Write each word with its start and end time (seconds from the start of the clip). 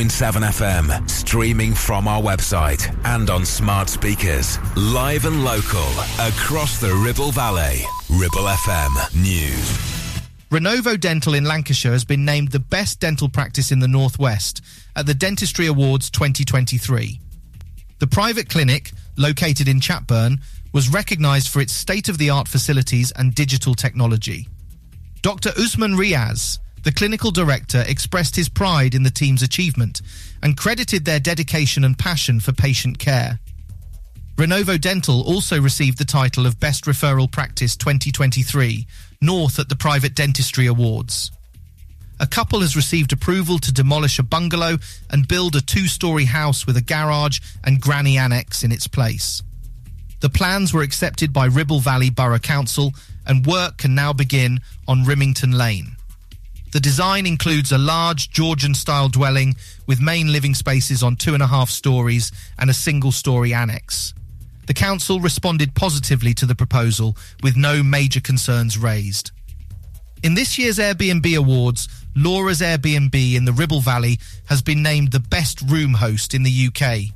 FM, 0.00 1.10
streaming 1.10 1.74
from 1.74 2.08
our 2.08 2.20
website 2.20 2.96
and 3.04 3.28
on 3.28 3.44
smart 3.44 3.90
speakers. 3.90 4.58
Live 4.74 5.26
and 5.26 5.44
local 5.44 5.86
across 6.18 6.80
the 6.80 6.94
Ribble 7.04 7.30
Valley. 7.30 7.82
Ribble 8.08 8.48
FM 8.48 9.22
News. 9.22 9.92
Renovo 10.50 10.98
Dental 10.98 11.34
in 11.34 11.44
Lancashire 11.44 11.92
has 11.92 12.06
been 12.06 12.24
named 12.24 12.52
the 12.52 12.58
best 12.58 13.00
dental 13.00 13.28
practice 13.28 13.70
in 13.70 13.80
the 13.80 13.88
Northwest 13.88 14.62
at 14.96 15.04
the 15.04 15.14
Dentistry 15.14 15.66
Awards 15.66 16.08
2023. 16.10 17.20
The 17.98 18.06
private 18.06 18.48
clinic, 18.48 18.92
located 19.16 19.68
in 19.68 19.80
Chatburn, 19.80 20.38
was 20.72 20.88
recognised 20.88 21.48
for 21.48 21.60
its 21.60 21.74
state 21.74 22.08
of 22.08 22.16
the 22.16 22.30
art 22.30 22.48
facilities 22.48 23.12
and 23.12 23.34
digital 23.34 23.74
technology. 23.74 24.48
Dr. 25.20 25.50
Usman 25.50 25.92
Riaz, 25.92 26.58
the 26.82 26.92
clinical 26.92 27.30
director, 27.30 27.84
expressed 27.86 28.36
his 28.36 28.48
pride 28.48 28.94
in 28.94 29.02
the 29.02 29.10
team's 29.10 29.42
achievement 29.42 30.02
and 30.42 30.56
credited 30.56 31.04
their 31.04 31.20
dedication 31.20 31.84
and 31.84 31.98
passion 31.98 32.40
for 32.40 32.52
patient 32.52 32.98
care. 32.98 33.38
Renovo 34.36 34.80
Dental 34.80 35.22
also 35.22 35.60
received 35.60 35.98
the 35.98 36.04
title 36.04 36.46
of 36.46 36.58
Best 36.58 36.84
Referral 36.84 37.30
Practice 37.30 37.76
2023, 37.76 38.86
North 39.20 39.58
at 39.58 39.68
the 39.68 39.76
Private 39.76 40.14
Dentistry 40.14 40.66
Awards. 40.66 41.30
A 42.18 42.26
couple 42.26 42.60
has 42.60 42.76
received 42.76 43.12
approval 43.12 43.58
to 43.58 43.72
demolish 43.72 44.18
a 44.18 44.22
bungalow 44.22 44.78
and 45.10 45.28
build 45.28 45.54
a 45.54 45.60
two 45.60 45.86
story 45.86 46.24
house 46.24 46.66
with 46.66 46.76
a 46.76 46.82
garage 46.82 47.40
and 47.64 47.80
granny 47.80 48.16
annex 48.16 48.64
in 48.64 48.72
its 48.72 48.86
place. 48.86 49.42
The 50.20 50.30
plans 50.30 50.72
were 50.72 50.82
accepted 50.82 51.32
by 51.32 51.46
Ribble 51.46 51.80
Valley 51.80 52.10
Borough 52.10 52.38
Council 52.38 52.92
and 53.26 53.46
work 53.46 53.76
can 53.76 53.94
now 53.94 54.12
begin 54.12 54.60
on 54.86 55.04
Rimington 55.04 55.54
Lane. 55.54 55.96
The 56.72 56.80
design 56.80 57.26
includes 57.26 57.70
a 57.70 57.76
large 57.76 58.30
Georgian 58.30 58.72
style 58.72 59.10
dwelling 59.10 59.56
with 59.86 60.00
main 60.00 60.32
living 60.32 60.54
spaces 60.54 61.02
on 61.02 61.16
two 61.16 61.34
and 61.34 61.42
a 61.42 61.46
half 61.46 61.68
stories 61.68 62.32
and 62.58 62.70
a 62.70 62.74
single 62.74 63.12
story 63.12 63.52
annex. 63.52 64.14
The 64.66 64.72
council 64.72 65.20
responded 65.20 65.74
positively 65.74 66.32
to 66.32 66.46
the 66.46 66.54
proposal 66.54 67.14
with 67.42 67.58
no 67.58 67.82
major 67.82 68.20
concerns 68.20 68.78
raised. 68.78 69.32
In 70.22 70.32
this 70.32 70.58
year's 70.58 70.78
Airbnb 70.78 71.36
Awards, 71.36 71.88
Laura's 72.16 72.62
Airbnb 72.62 73.34
in 73.34 73.44
the 73.44 73.52
Ribble 73.52 73.82
Valley 73.82 74.18
has 74.46 74.62
been 74.62 74.82
named 74.82 75.12
the 75.12 75.20
best 75.20 75.60
room 75.60 75.92
host 75.92 76.32
in 76.32 76.42
the 76.42 76.68
UK. 76.68 77.12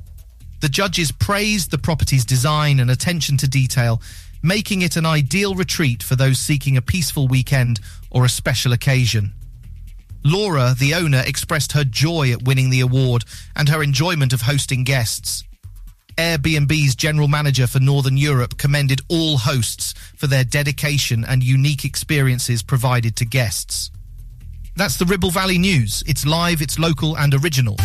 The 0.59 0.69
judges 0.69 1.11
praised 1.11 1.71
the 1.71 1.79
property's 1.79 2.25
design 2.25 2.79
and 2.79 2.91
attention 2.91 3.37
to 3.37 3.47
detail, 3.47 4.03
making 4.43 4.83
it 4.83 4.97
an 4.97 5.05
ideal 5.07 5.55
retreat 5.55 6.03
for 6.03 6.15
those 6.15 6.37
seeking 6.37 6.77
a 6.77 6.81
peaceful 6.81 7.27
weekend 7.27 7.79
or 8.11 8.23
a 8.23 8.29
special 8.29 8.71
occasion. 8.71 9.33
Laura, 10.27 10.75
the 10.77 10.93
owner, 10.93 11.23
expressed 11.25 11.71
her 11.71 11.85
joy 11.85 12.33
at 12.33 12.43
winning 12.43 12.69
the 12.69 12.81
award 12.81 13.23
and 13.55 13.69
her 13.69 13.81
enjoyment 13.81 14.33
of 14.33 14.41
hosting 14.41 14.83
guests. 14.83 15.45
Airbnb's 16.17 16.95
general 16.95 17.29
manager 17.29 17.65
for 17.65 17.79
Northern 17.79 18.17
Europe 18.17 18.57
commended 18.57 18.99
all 19.07 19.37
hosts 19.37 19.93
for 20.17 20.27
their 20.27 20.43
dedication 20.43 21.23
and 21.23 21.43
unique 21.43 21.85
experiences 21.85 22.61
provided 22.61 23.15
to 23.15 23.25
guests. 23.25 23.89
That's 24.75 24.97
the 24.97 25.05
Ribble 25.05 25.31
Valley 25.31 25.57
News. 25.57 26.03
It's 26.05 26.25
live, 26.25 26.61
it's 26.61 26.77
local 26.77 27.15
and 27.17 27.33
original. 27.33 27.77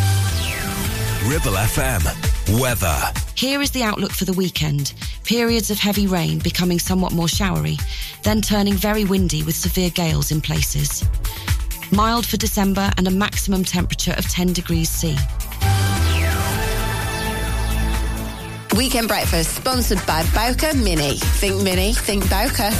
Ribble 1.25 1.53
FM. 1.53 2.61
Weather. 2.61 2.99
Here 3.37 3.63
is 3.63 3.71
the 3.71 3.85
outlook 3.85 4.11
for 4.11 4.25
the 4.25 4.33
weekend. 4.33 4.95
Periods 5.23 5.71
of 5.71 5.79
heavy 5.79 6.09
rain 6.09 6.41
becoming 6.41 6.81
somewhat 6.81 7.13
more 7.13 7.29
showery, 7.29 7.79
then 8.25 8.43
turning 8.43 8.75
very 8.75 9.05
windy 9.05 9.45
with 9.45 9.55
severe 9.55 9.91
gales 9.91 10.33
in 10.33 10.41
places. 10.41 11.05
Mild 11.93 12.25
for 12.25 12.39
December 12.39 12.91
and 12.97 13.07
a 13.07 13.11
maximum 13.11 13.65
temperature 13.65 14.15
of 14.17 14.27
10 14.27 14.55
degrees 14.55 14.89
C. 14.89 15.15
Weekend 18.75 19.09
Breakfast, 19.09 19.55
sponsored 19.55 20.01
by 20.07 20.25
Bowker 20.35 20.75
Mini. 20.75 21.19
Think 21.19 21.63
Mini, 21.63 21.93
think 21.93 22.29
Bowker. 22.31 22.71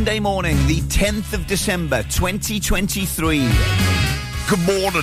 Monday 0.00 0.18
morning, 0.18 0.56
the 0.66 0.80
10th 0.80 1.34
of 1.34 1.46
December, 1.46 2.02
2023. 2.04 3.40
Good 4.48 4.58
morning. 4.60 5.02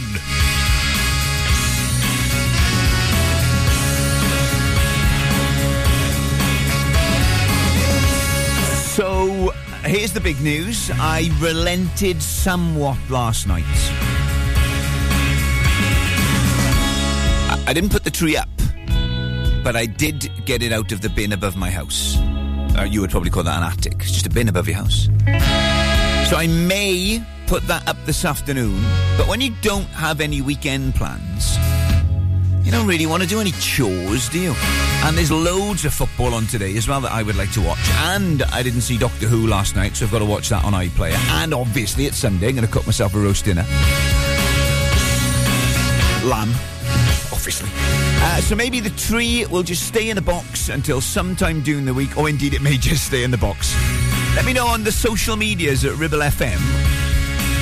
So, 8.96 9.51
here's 9.84 10.13
the 10.13 10.20
big 10.20 10.42
news 10.42 10.89
I 10.96 11.30
relented 11.39 12.20
somewhat 12.20 12.98
last 13.08 13.46
night. 13.46 13.63
I 17.68 17.72
didn't 17.72 17.92
put 17.92 18.04
the 18.04 18.10
tree 18.10 18.36
up, 18.36 18.50
but 19.63 19.75
I 19.75 19.86
did 19.86 20.32
get 20.46 20.63
it 20.63 20.72
out 20.72 20.92
of 20.92 21.01
the 21.01 21.10
bin 21.10 21.34
above 21.34 21.56
my 21.56 21.70
house. 21.70 22.18
Uh, 22.77 22.84
you 22.84 23.01
would 23.01 23.10
probably 23.10 23.29
call 23.29 23.43
that 23.43 23.57
an 23.57 23.63
attic. 23.63 23.96
It's 24.01 24.12
just 24.12 24.27
a 24.27 24.29
bin 24.29 24.50
above 24.50 24.67
your 24.67 24.77
house. 24.77 25.10
So 26.29 26.38
I 26.38 26.48
may 26.48 27.24
put 27.48 27.65
that 27.67 27.88
up 27.88 27.98
this 28.05 28.24
afternoon, 28.25 28.81
but 29.17 29.27
when 29.27 29.41
you 29.41 29.53
don't 29.62 29.88
have 29.88 30.22
any 30.22 30.41
weekend 30.41 30.93
plans, 30.93 31.57
you 32.63 32.72
don't 32.72 32.86
really 32.86 33.05
want 33.05 33.24
to 33.24 33.29
do 33.29 33.39
any 33.39 33.51
chores, 33.51 34.27
do 34.29 34.39
you? 34.39 34.53
And 35.05 35.17
there's 35.17 35.31
loads 35.31 35.86
of 35.86 35.93
football 35.93 36.34
on 36.34 36.48
today 36.48 36.75
as 36.75 36.88
well 36.88 37.00
that 37.01 37.13
I 37.13 37.24
would 37.24 37.38
like 37.38 37.51
to 37.53 37.62
watch. 37.62 37.79
And 38.00 38.43
I 38.43 38.62
didn't 38.62 38.81
see 38.81 38.98
Doctor 38.98 39.25
Who 39.25 39.48
last 39.48 39.75
night, 39.75 39.96
so 39.96 40.05
I've 40.05 40.12
got 40.12 40.19
to 40.19 40.25
watch 40.25 40.50
that 40.50 40.65
on 40.65 40.74
iPlayer. 40.74 41.17
And 41.41 41.53
obviously, 41.53 42.07
it's 42.07 42.17
Sunday. 42.17 42.50
I'm 42.50 42.55
going 42.55 42.67
to 42.67 42.72
cook 42.72 42.86
myself 42.86 43.15
a 43.15 43.19
roast 43.19 43.46
dinner. 43.46 43.65
Lamb 46.25 46.53
obviously. 47.48 47.70
Uh, 47.74 48.42
so 48.42 48.56
maybe 48.56 48.80
the 48.82 48.89
tree 48.92 49.46
will 49.46 49.63
just 49.63 49.88
stay 49.88 50.10
in 50.10 50.16
the 50.16 50.22
box 50.22 50.68
until 50.68 51.00
sometime 51.00 51.62
during 51.62 51.86
the 51.86 51.94
week, 51.94 52.18
or 52.18 52.27
indeed 52.27 52.54
it 52.54 52.62
may 52.62 52.77
just 52.77 53.06
stay 53.06 53.24
in 53.24 53.32
the 53.32 53.38
box. 53.38 53.74
Let 54.36 54.46
me 54.46 54.54
know 54.54 54.68
on 54.68 54.84
the 54.84 54.92
social 54.92 55.36
medias 55.36 55.86
at 55.86 55.96
Ribble 55.96 56.20
FM. 56.20 56.58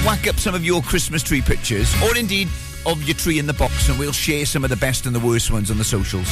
Whack 0.06 0.28
up 0.28 0.36
some 0.38 0.56
of 0.56 0.66
your 0.66 0.82
Christmas 0.82 1.22
tree 1.22 1.42
pictures, 1.42 1.94
or 2.04 2.18
indeed 2.18 2.48
of 2.86 3.02
your 3.04 3.16
tree 3.16 3.40
in 3.40 3.48
the 3.48 3.54
box, 3.54 3.90
and 3.90 3.98
we'll 3.98 4.12
share 4.12 4.46
some 4.46 4.64
of 4.64 4.70
the 4.70 4.76
best 4.76 5.06
and 5.06 5.16
the 5.16 5.20
worst 5.20 5.52
ones 5.52 5.70
on 5.70 5.78
the 5.78 5.84
socials. 5.84 6.28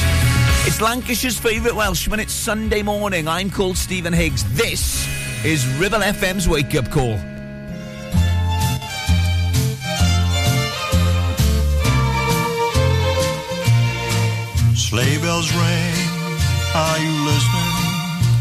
It's 0.66 0.80
Lancashire's 0.80 1.38
favourite 1.38 1.76
Welshman. 1.76 2.20
It's 2.20 2.32
Sunday 2.32 2.82
morning. 2.82 3.28
I'm 3.28 3.50
called 3.50 3.76
Stephen 3.76 4.12
Higgs. 4.12 4.44
This 4.56 5.06
is 5.44 5.66
Ribble 5.78 6.00
FM's 6.00 6.48
wake 6.48 6.74
up 6.74 6.90
call. 6.90 7.18
Sleigh 14.94 15.18
bells 15.18 15.50
ring, 15.50 15.94
are 16.72 16.98
you 17.00 17.14
listening? 17.26 17.74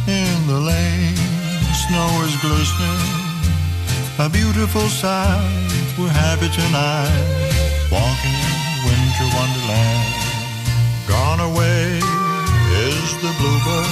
In 0.06 0.38
the 0.46 0.60
lane, 0.62 1.18
snow 1.74 2.10
is 2.30 2.36
glistening. 2.46 3.10
A 4.20 4.30
beautiful 4.30 4.88
sight, 4.88 5.90
we're 5.98 6.14
happy 6.14 6.50
tonight. 6.54 7.26
Walking 7.90 8.38
in 8.46 8.60
winter 8.86 9.28
wonderland. 9.34 10.14
Gone 11.08 11.42
away 11.50 11.98
is 12.86 13.08
the 13.26 13.34
bluebird, 13.40 13.90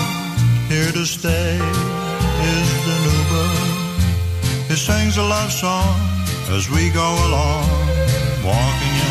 here 0.70 0.92
to 0.92 1.04
stay 1.04 1.58
is 2.54 2.70
the 2.86 2.98
new 3.06 3.22
bird. 3.34 4.70
He 4.70 4.76
sings 4.76 5.18
a 5.18 5.24
love 5.24 5.52
song 5.52 5.98
as 6.52 6.70
we 6.70 6.92
go 6.92 7.10
along, 7.26 7.66
walking 8.46 8.96
in 9.08 9.11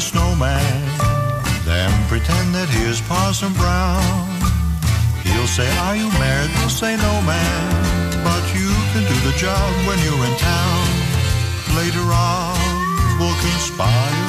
Snowman, 0.00 0.80
then 1.68 1.92
pretend 2.08 2.54
that 2.56 2.68
he 2.72 2.82
is 2.88 3.00
Parson 3.04 3.52
Brown. 3.60 4.00
He'll 5.20 5.46
say, 5.46 5.68
Are 5.84 5.94
you 5.94 6.08
married? 6.16 6.50
We'll 6.58 6.72
say, 6.72 6.96
No, 6.96 7.12
man. 7.28 7.68
But 8.24 8.42
you 8.56 8.72
can 8.96 9.04
do 9.04 9.18
the 9.28 9.36
job 9.36 9.68
when 9.84 10.00
you're 10.00 10.24
in 10.24 10.36
town. 10.40 10.84
Later 11.76 12.02
on, 12.08 12.56
we'll 13.20 13.36
conspire 13.44 14.24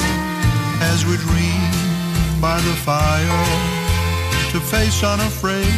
as 0.92 1.08
we 1.08 1.16
dream 1.16 1.72
by 2.40 2.60
the 2.60 2.76
fire 2.84 3.44
to 4.52 4.60
face 4.60 5.02
unafraid 5.02 5.72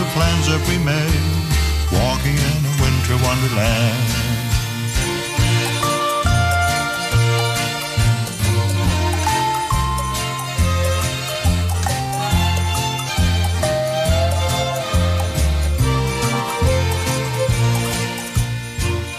the 0.00 0.08
plans 0.16 0.48
that 0.48 0.62
we 0.72 0.80
made, 0.80 1.24
walking 1.92 2.32
in 2.32 2.60
a 2.64 2.74
winter 2.80 3.16
wonderland. 3.20 4.23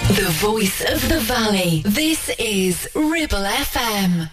The 0.07 0.29
voice 0.33 0.81
of 0.81 1.09
the 1.09 1.19
valley. 1.21 1.81
This 1.83 2.29
is 2.37 2.87
Ribble 2.93 3.39
FM. 3.39 4.29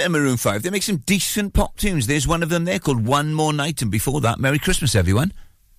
Bit 0.00 0.06
of 0.06 0.12
Maroon 0.12 0.38
5. 0.38 0.62
They 0.62 0.70
make 0.70 0.82
some 0.82 0.96
decent 0.96 1.52
pop 1.52 1.76
tunes. 1.76 2.06
There's 2.06 2.26
one 2.26 2.42
of 2.42 2.48
them 2.48 2.64
there 2.64 2.78
called 2.78 3.06
One 3.06 3.34
More 3.34 3.52
Night, 3.52 3.82
and 3.82 3.90
before 3.90 4.22
that, 4.22 4.38
Merry 4.38 4.58
Christmas, 4.58 4.94
everyone. 4.94 5.30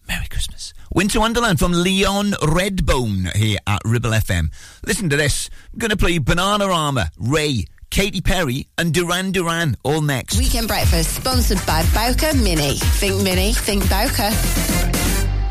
Merry 0.07 0.27
Christmas. 0.27 0.75
Winter 0.93 1.19
Wonderland 1.19 1.57
from 1.57 1.71
Leon 1.71 2.33
Redbone 2.33 3.35
here 3.35 3.57
at 3.65 3.81
Ribble 3.83 4.11
FM. 4.11 4.53
Listen 4.85 5.09
to 5.09 5.17
this. 5.17 5.49
I'm 5.73 5.79
going 5.79 5.89
to 5.89 5.97
play 5.97 6.19
Bananarama, 6.19 7.09
Ray, 7.17 7.65
Katy 7.89 8.21
Perry, 8.21 8.67
and 8.77 8.93
Duran 8.93 9.31
Duran 9.31 9.75
all 9.81 10.01
next. 10.01 10.37
Weekend 10.37 10.67
Breakfast, 10.67 11.15
sponsored 11.15 11.65
by 11.65 11.83
Bowker 11.91 12.37
Mini. 12.37 12.75
Think 12.75 13.23
Mini, 13.23 13.53
think 13.53 13.89
Bowker. 13.89 14.90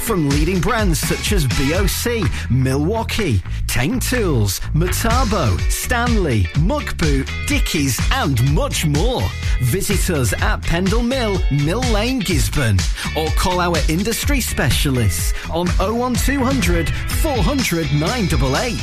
From 0.00 0.28
leading 0.30 0.60
brands 0.60 0.98
such 0.98 1.32
as 1.32 1.46
BOC, 1.46 2.28
Milwaukee, 2.50 3.40
Teng 3.66 4.00
Tools, 4.00 4.60
Metabo, 4.74 5.58
Stanley, 5.70 6.44
Muckboot, 6.54 7.28
Dickies, 7.46 8.00
and 8.12 8.42
much 8.54 8.86
more. 8.86 9.22
Visit 9.62 10.10
us 10.10 10.32
at 10.40 10.62
Pendle 10.62 11.02
Mill, 11.02 11.40
Mill 11.50 11.80
Lane, 11.92 12.22
Gisburn, 12.22 12.80
or 13.16 13.28
call 13.36 13.60
our 13.60 13.76
industry 13.88 14.40
specialists 14.40 15.32
on 15.50 15.66
01200 15.78 16.88
400 16.88 17.92
988. 17.92 18.78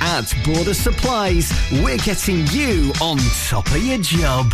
At 0.00 0.32
Border 0.44 0.74
Supplies, 0.74 1.52
we're 1.82 1.98
getting 1.98 2.46
you 2.48 2.92
on 3.00 3.18
top 3.48 3.66
of 3.66 3.82
your 3.82 3.98
job. 3.98 4.52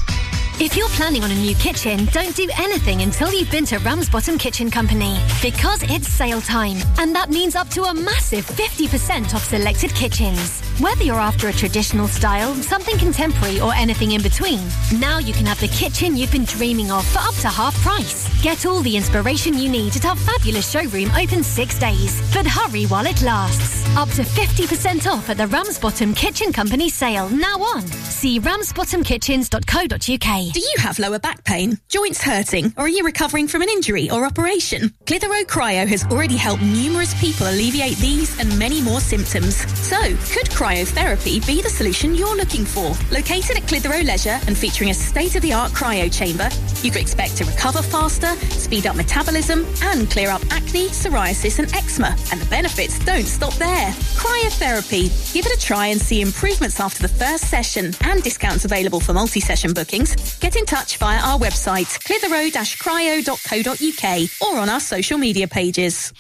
If 0.61 0.77
you're 0.77 0.89
planning 0.91 1.25
on 1.25 1.31
a 1.31 1.35
new 1.35 1.55
kitchen, 1.55 2.05
don't 2.13 2.37
do 2.37 2.49
anything 2.59 3.01
until 3.01 3.33
you've 3.33 3.51
been 3.51 3.65
to 3.67 3.79
Ramsbottom 3.79 4.37
Kitchen 4.39 4.71
Company. 4.71 5.19
Because 5.41 5.83
it's 5.85 6.09
sale 6.09 6.41
time, 6.41 6.77
and 6.99 7.15
that 7.15 7.31
means 7.31 7.57
up 7.57 7.69
to 7.71 7.85
a 7.85 7.95
massive 7.95 8.47
50% 8.47 9.35
off 9.35 9.45
selected 9.45 9.95
kitchens. 9.95 10.63
Whether 10.81 11.05
you're 11.05 11.21
after 11.21 11.49
a 11.49 11.53
traditional 11.53 12.09
style, 12.09 12.55
something 12.55 12.97
contemporary, 12.97 13.61
or 13.61 13.75
anything 13.75 14.13
in 14.13 14.23
between, 14.23 14.61
now 14.99 15.19
you 15.19 15.35
can 15.35 15.45
have 15.45 15.61
the 15.61 15.69
kitchen 15.69 16.17
you've 16.17 16.33
been 16.33 16.47
dreaming 16.47 16.91
of 16.91 17.07
for 17.07 17.19
up 17.19 17.35
to 17.43 17.49
half 17.49 17.79
price. 17.83 18.27
Get 18.43 18.65
all 18.65 18.81
the 18.81 18.97
inspiration 18.97 19.59
you 19.59 19.69
need 19.69 19.95
at 19.95 20.07
our 20.07 20.17
fabulous 20.17 20.71
showroom 20.71 21.11
open 21.11 21.43
six 21.43 21.79
days. 21.79 22.23
But 22.33 22.47
hurry 22.47 22.85
while 22.85 23.05
it 23.05 23.21
lasts. 23.21 23.87
Up 23.95 24.09
to 24.11 24.23
50% 24.23 25.07
off 25.07 25.29
at 25.29 25.37
the 25.37 25.49
Ramsbottom 25.49 26.15
Kitchen 26.15 26.51
Company 26.51 26.89
sale 26.89 27.29
now 27.29 27.59
on. 27.59 27.83
See 27.83 28.41
ramsbottomkitchens.co.uk. 28.41 30.53
Do 30.55 30.61
you 30.61 30.75
have 30.79 30.99
lower 30.99 31.19
back 31.19 31.45
pain, 31.45 31.79
joints 31.91 32.23
hurting, 32.23 32.73
or 32.79 32.85
are 32.85 32.89
you 32.89 33.05
recovering 33.05 33.49
from 33.49 33.61
an 33.61 33.69
injury 33.69 34.09
or 34.09 34.25
operation? 34.25 34.95
Clitheroe 35.05 35.45
Cryo 35.45 35.87
has 35.87 36.07
already 36.07 36.37
helped 36.37 36.63
numerous 36.63 37.13
people 37.21 37.49
alleviate 37.49 37.99
these 37.99 38.41
and 38.41 38.59
many 38.59 38.81
more 38.81 39.01
symptoms. 39.01 39.57
So, 39.79 40.01
could 40.33 40.49
cryotherapy 40.71 41.45
be 41.49 41.61
the 41.61 41.69
solution 41.69 42.15
you're 42.15 42.37
looking 42.37 42.65
for? 42.65 42.95
Located 43.11 43.57
at 43.57 43.67
Clitheroe 43.67 44.05
Leisure 44.05 44.39
and 44.47 44.57
featuring 44.57 44.91
a 44.91 44.95
state-of-the-art 44.95 45.73
cryo 45.73 46.09
chamber, 46.17 46.49
you 46.83 46.93
can 46.93 47.01
expect 47.01 47.37
to 47.39 47.45
recover 47.45 47.83
faster, 47.83 48.37
speed 48.51 48.87
up 48.87 48.95
metabolism, 48.95 49.67
and 49.83 50.09
clear 50.09 50.31
up 50.31 50.41
acne, 50.53 50.87
psoriasis, 50.91 51.59
and 51.59 51.75
eczema. 51.75 52.17
And 52.31 52.41
the 52.41 52.47
benefits 52.47 53.01
don't 53.01 53.27
stop 53.27 53.53
there. 53.55 53.91
Cryotherapy. 54.15 55.11
Give 55.35 55.45
it 55.45 55.57
a 55.57 55.61
try 55.61 55.87
and 55.87 56.01
see 56.01 56.21
improvements 56.21 56.79
after 56.79 57.03
the 57.03 57.09
first 57.09 57.51
session 57.51 57.93
and 58.03 58.23
discounts 58.23 58.65
available 58.65 59.01
for 59.01 59.13
multi-session 59.13 59.73
bookings. 59.73 60.15
Get 60.39 60.55
in 60.55 60.67
touch 60.67 60.99
via 60.99 61.19
our 61.19 61.37
website, 61.37 61.99
clitheroe-cryo.co.uk 62.05 64.31
or 64.41 64.57
on 64.61 64.69
our 64.69 64.79
social 64.79 65.19
media 65.19 65.49
pages. 65.49 66.13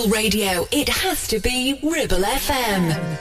local 0.00 0.12
radio, 0.12 0.66
it 0.70 0.88
has 0.88 1.26
to 1.28 1.38
be 1.38 1.78
Ribble 1.82 2.18
FM. 2.18 3.18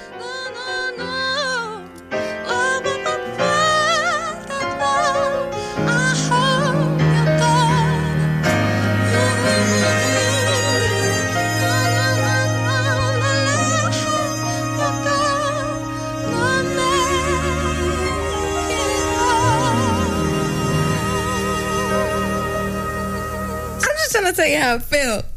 I'm 23.81 23.95
just 23.97 24.11
trying 24.11 24.25
to 24.25 24.33
tell 24.33 24.47
you 24.47 24.57
how 24.57 24.75
I 24.75 24.79
feel 24.79 25.28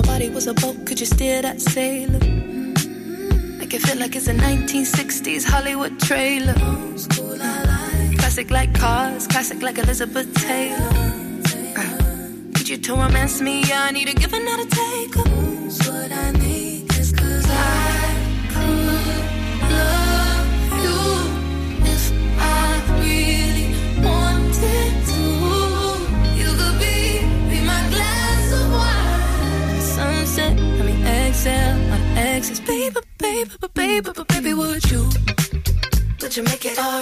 my 0.00 0.06
body 0.06 0.30
was 0.30 0.46
a 0.46 0.54
boat, 0.54 0.86
could 0.86 1.00
you 1.00 1.06
steer 1.06 1.42
that 1.42 1.60
sailor? 1.60 2.18
Make 3.58 3.74
it 3.74 3.82
feel 3.82 3.98
like 3.98 4.16
it's 4.16 4.28
a 4.28 4.34
1960s 4.34 5.44
Hollywood 5.44 5.98
trailer. 6.00 6.54
Classic 8.18 8.50
like 8.50 8.72
cars, 8.74 9.26
classic 9.26 9.62
like 9.62 9.78
Elizabeth 9.78 10.32
Taylor. 10.34 10.90
Uh, 11.76 11.98
could 12.54 12.68
you 12.68 12.78
to 12.78 12.94
romance 12.94 13.40
me? 13.40 13.64
I 13.72 13.90
need 13.90 14.08
a 14.08 14.14
give 14.14 14.32
another 14.32 14.66
take. 14.66 15.49
you 36.40 36.44
make 36.44 36.64
it 36.64 36.78
all 36.78 36.99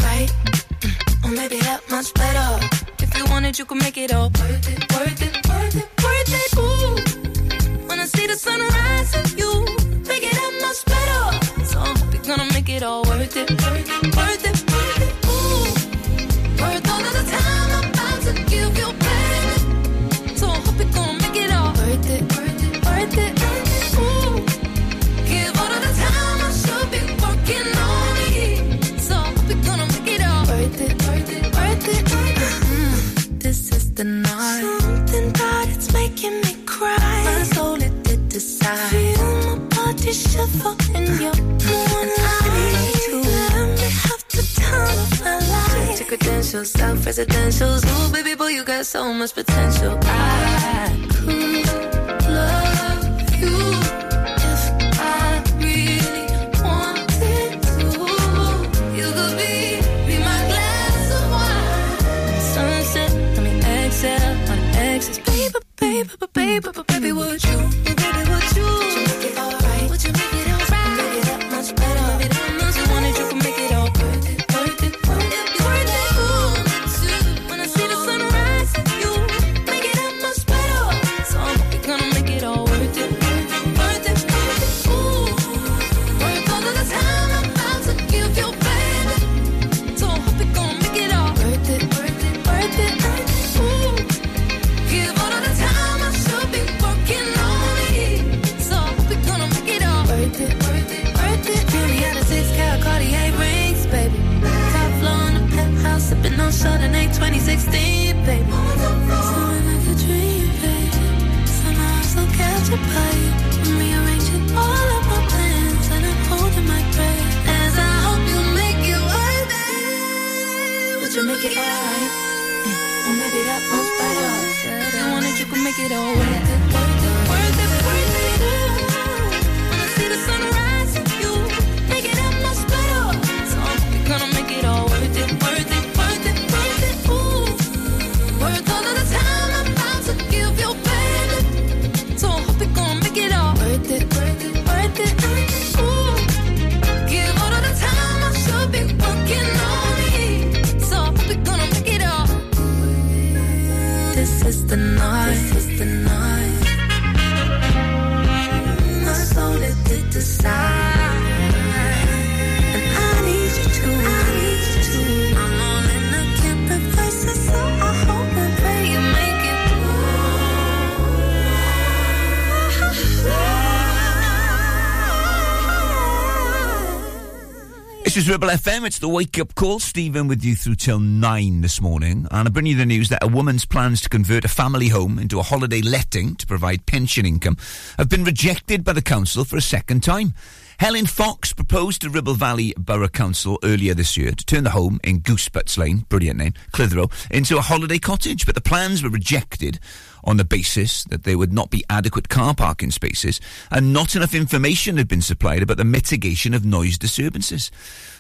is 178.28 178.32
Ribble 178.32 178.48
FM. 178.48 178.86
It's 178.86 178.98
the 178.98 179.08
wake 179.08 179.38
up 179.38 179.54
call. 179.54 179.78
Stephen 179.78 180.28
with 180.28 180.44
you 180.44 180.54
through 180.54 180.74
till 180.74 180.98
nine 181.00 181.62
this 181.62 181.80
morning. 181.80 182.26
And 182.30 182.48
I 182.48 182.50
bring 182.50 182.66
you 182.66 182.76
the 182.76 182.84
news 182.84 183.08
that 183.08 183.22
a 183.22 183.28
woman's 183.28 183.64
plans 183.64 184.00
to 184.02 184.08
convert 184.08 184.44
a 184.44 184.48
family 184.48 184.88
home 184.88 185.18
into 185.18 185.38
a 185.38 185.42
holiday 185.42 185.80
letting 185.80 186.34
to 186.36 186.46
provide 186.46 186.84
pension 186.84 187.24
income 187.24 187.56
have 187.96 188.08
been 188.08 188.24
rejected 188.24 188.84
by 188.84 188.92
the 188.92 189.02
council 189.02 189.44
for 189.44 189.56
a 189.56 189.62
second 189.62 190.02
time. 190.02 190.34
Helen 190.78 191.06
Fox 191.06 191.52
proposed 191.68 192.00
to 192.00 192.08
Ribble 192.08 192.32
Valley 192.32 192.72
Borough 192.78 193.08
Council 193.08 193.58
earlier 193.62 193.92
this 193.92 194.16
year 194.16 194.30
to 194.30 194.46
turn 194.46 194.64
the 194.64 194.70
home 194.70 194.98
in 195.04 195.20
Goosebutts 195.20 195.76
Lane, 195.76 196.06
brilliant 196.08 196.38
name, 196.38 196.54
Clitheroe, 196.72 197.10
into 197.30 197.58
a 197.58 197.60
holiday 197.60 197.98
cottage, 197.98 198.46
but 198.46 198.54
the 198.54 198.62
plans 198.62 199.02
were 199.02 199.10
rejected 199.10 199.78
on 200.24 200.38
the 200.38 200.46
basis 200.46 201.04
that 201.04 201.24
there 201.24 201.36
would 201.36 201.52
not 201.52 201.70
be 201.70 201.84
adequate 201.90 202.30
car 202.30 202.54
parking 202.54 202.90
spaces 202.90 203.38
and 203.70 203.92
not 203.92 204.16
enough 204.16 204.34
information 204.34 204.96
had 204.96 205.08
been 205.08 205.20
supplied 205.20 205.62
about 205.62 205.76
the 205.76 205.84
mitigation 205.84 206.54
of 206.54 206.64
noise 206.64 206.96
disturbances. 206.96 207.70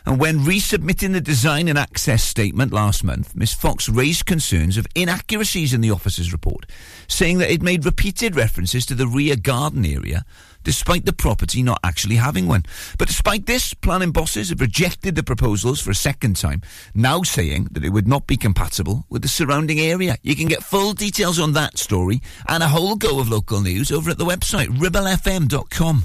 And 0.04 0.20
when 0.20 0.40
resubmitting 0.40 1.14
the 1.14 1.20
design 1.20 1.68
and 1.68 1.78
access 1.78 2.22
statement 2.22 2.70
last 2.70 3.02
month, 3.02 3.34
Ms. 3.34 3.54
Fox 3.54 3.88
raised 3.88 4.26
concerns 4.26 4.76
of 4.76 4.86
inaccuracies 4.94 5.72
in 5.72 5.80
the 5.80 5.90
officer's 5.90 6.32
report, 6.32 6.66
saying 7.08 7.38
that 7.38 7.50
it 7.50 7.62
made 7.62 7.86
repeated 7.86 8.36
references 8.36 8.84
to 8.86 8.94
the 8.94 9.08
rear 9.08 9.36
garden 9.36 9.86
area 9.86 10.26
despite 10.68 11.06
the 11.06 11.14
property 11.14 11.62
not 11.62 11.80
actually 11.82 12.16
having 12.16 12.46
one. 12.46 12.62
But 12.98 13.08
despite 13.08 13.46
this, 13.46 13.72
planning 13.72 14.12
bosses 14.12 14.50
have 14.50 14.60
rejected 14.60 15.14
the 15.14 15.22
proposals 15.22 15.80
for 15.80 15.90
a 15.90 15.94
second 15.94 16.36
time, 16.36 16.60
now 16.94 17.22
saying 17.22 17.68
that 17.70 17.86
it 17.86 17.88
would 17.88 18.06
not 18.06 18.26
be 18.26 18.36
compatible 18.36 19.06
with 19.08 19.22
the 19.22 19.28
surrounding 19.28 19.80
area. 19.80 20.18
You 20.22 20.36
can 20.36 20.46
get 20.46 20.62
full 20.62 20.92
details 20.92 21.38
on 21.38 21.54
that 21.54 21.78
story 21.78 22.20
and 22.46 22.62
a 22.62 22.68
whole 22.68 22.96
go 22.96 23.18
of 23.18 23.30
local 23.30 23.62
news 23.62 23.90
over 23.90 24.10
at 24.10 24.18
the 24.18 24.26
website 24.26 24.66
ribblefm.com. 24.66 26.04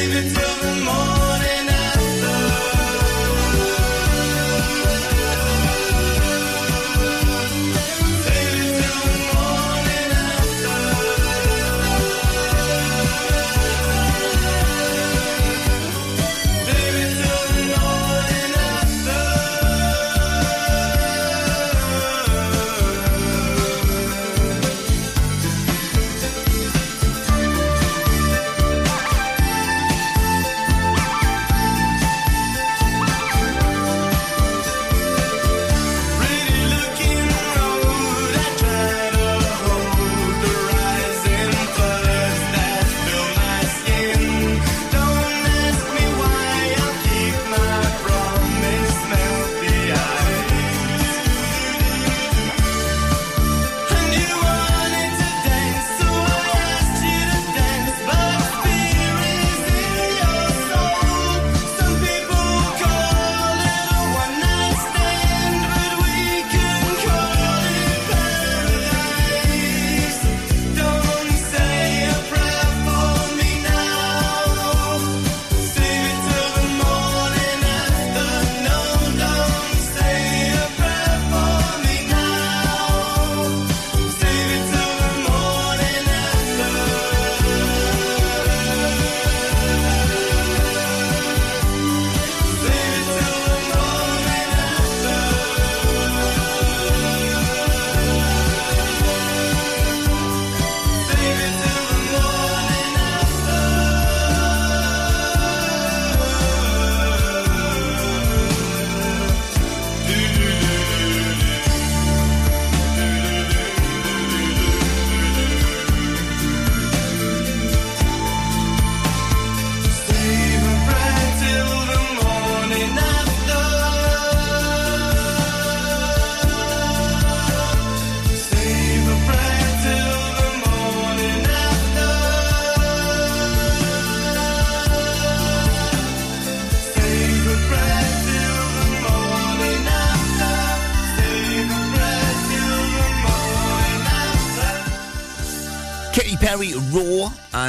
even 0.00 0.32
know 0.32 0.49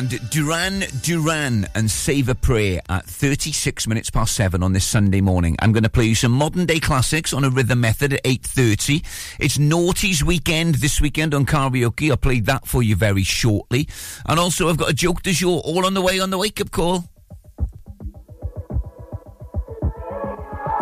Raw 0.01 0.07
and 0.07 0.29
Duran 0.29 0.83
Duran 1.01 1.67
and 1.75 1.89
Save 1.89 2.29
a 2.29 2.35
Prayer 2.35 2.81
at 2.89 3.05
36 3.05 3.87
minutes 3.87 4.09
past 4.09 4.35
7 4.35 4.63
on 4.63 4.73
this 4.73 4.85
Sunday 4.85 5.21
morning. 5.21 5.55
I'm 5.59 5.71
going 5.71 5.83
to 5.83 5.89
play 5.89 6.05
you 6.05 6.15
some 6.15 6.31
modern 6.31 6.65
day 6.65 6.79
classics 6.79 7.33
on 7.33 7.43
a 7.43 7.49
rhythm 7.49 7.81
method 7.81 8.13
at 8.13 8.23
8.30. 8.23 9.05
It's 9.39 9.57
Noughties 9.57 10.23
weekend 10.23 10.75
this 10.75 10.99
weekend 10.99 11.33
on 11.33 11.45
karaoke. 11.45 12.09
I'll 12.09 12.17
play 12.17 12.39
that 12.41 12.67
for 12.67 12.81
you 12.81 12.95
very 12.95 13.23
shortly. 13.23 13.87
And 14.25 14.39
also 14.39 14.69
I've 14.69 14.77
got 14.77 14.89
a 14.89 14.93
joke 14.93 15.21
du 15.21 15.33
jour 15.33 15.61
all 15.63 15.85
on 15.85 15.93
the 15.93 16.01
way 16.01 16.19
on 16.19 16.29
the 16.29 16.37
wake 16.37 16.61
up 16.61 16.71
call. 16.71 17.03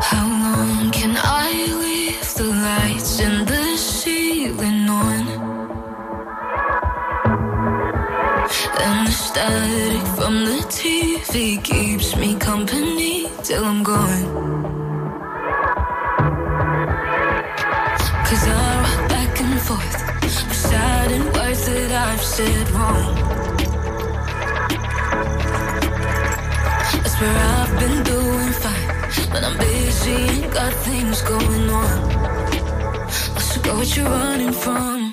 How 0.02 0.28
long 0.28 0.92
can 0.92 1.16
I 1.18 1.52
leave 1.82 2.34
the 2.36 2.46
lights 2.46 3.20
in 3.20 3.46
the 3.46 3.78
ceiling 3.78 4.88
on? 4.88 5.29
And 8.82 9.08
the 9.08 9.12
static 9.12 10.08
from 10.18 10.46
the 10.46 10.60
TV 10.70 11.64
keeps 11.64 12.16
me 12.16 12.36
company 12.36 13.28
till 13.44 13.64
I'm 13.64 13.84
gone. 13.84 14.24
Cause 18.28 18.48
I 18.48 18.82
rock 18.82 19.10
back 19.10 19.42
and 19.42 19.60
forth 19.62 20.10
and 21.12 21.26
words 21.34 21.66
that 21.66 21.92
I've 21.92 22.22
said 22.22 22.70
wrong. 22.72 23.06
I 27.06 27.08
swear 27.14 27.38
I've 27.58 27.74
been 27.80 28.04
doing 28.04 28.52
fine, 28.64 29.30
but 29.32 29.44
I'm 29.44 29.58
busy 29.58 30.44
and 30.44 30.54
got 30.54 30.74
things 30.74 31.22
going 31.24 31.70
on. 31.70 31.98
I 33.38 33.40
should 33.40 33.64
go 33.64 33.78
what 33.78 33.96
you're 33.96 34.06
running 34.06 34.52
from. 34.52 35.09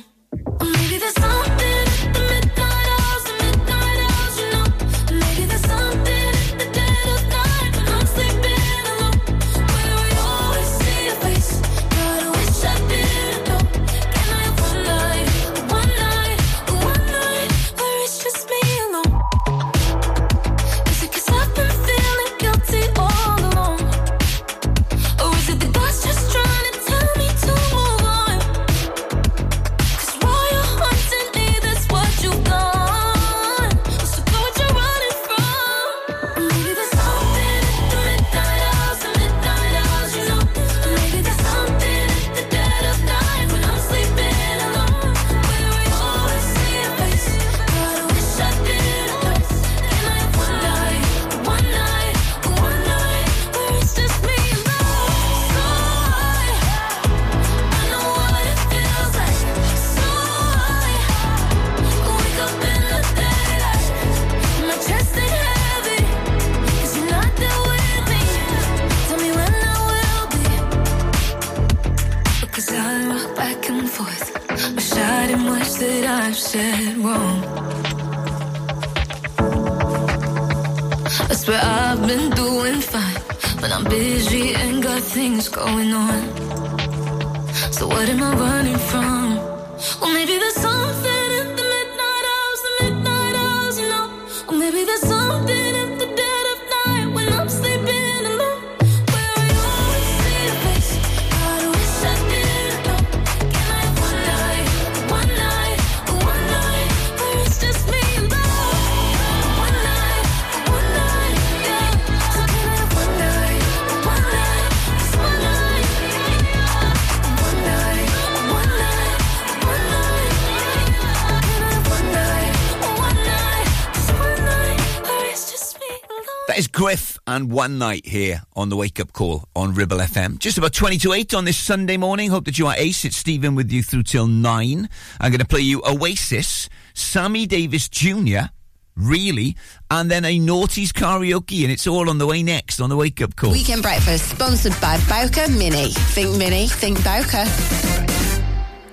And 127.37 127.53
One 127.53 127.77
Night 127.77 128.07
here 128.07 128.45
on 128.55 128.71
the 128.71 128.77
Wake 128.77 128.99
Up 128.99 129.13
Call 129.13 129.47
on 129.55 129.75
Ribble 129.75 129.99
FM. 129.99 130.39
Just 130.39 130.57
about 130.57 130.73
20 130.73 130.97
to 130.97 131.13
8 131.13 131.35
on 131.35 131.45
this 131.45 131.59
Sunday 131.59 131.99
morning. 131.99 132.31
Hope 132.31 132.47
that 132.47 132.59
you 132.59 132.67
are 132.67 132.75
ace. 132.79 133.05
It's 133.05 133.19
Stephen 133.19 133.55
with 133.55 133.71
you 133.71 133.83
through 133.83 134.05
till 134.05 134.27
9. 134.27 134.89
I'm 135.21 135.31
going 135.31 135.41
to 135.41 135.47
play 135.47 135.61
you 135.61 135.83
Oasis, 135.87 136.71
Sammy 136.95 137.45
Davis 137.45 137.91
Jr., 137.91 138.49
Really, 138.97 139.55
and 139.91 140.11
then 140.11 140.25
a 140.25 140.41
Noughties 140.41 140.93
karaoke, 140.95 141.63
and 141.63 141.71
it's 141.71 141.87
all 141.87 142.09
on 142.09 142.17
the 142.17 142.27
way 142.27 142.43
next 142.43 142.81
on 142.81 142.89
the 142.89 142.97
Wake 142.97 143.21
Up 143.21 143.37
Call. 143.37 143.53
Weekend 143.53 143.83
breakfast 143.83 144.31
sponsored 144.31 144.73
by 144.81 144.99
Bowker 145.07 145.51
Mini. 145.51 145.91
Think 145.91 146.39
Mini, 146.39 146.69
think 146.69 147.05
Bowker. 147.05 147.45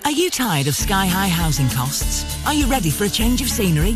Are 0.03 0.11
you 0.11 0.29
tired 0.29 0.67
of 0.67 0.75
sky 0.75 1.05
high 1.05 1.29
housing 1.29 1.69
costs? 1.69 2.45
Are 2.45 2.53
you 2.53 2.65
ready 2.65 2.89
for 2.89 3.05
a 3.05 3.09
change 3.09 3.41
of 3.41 3.47
scenery? 3.47 3.95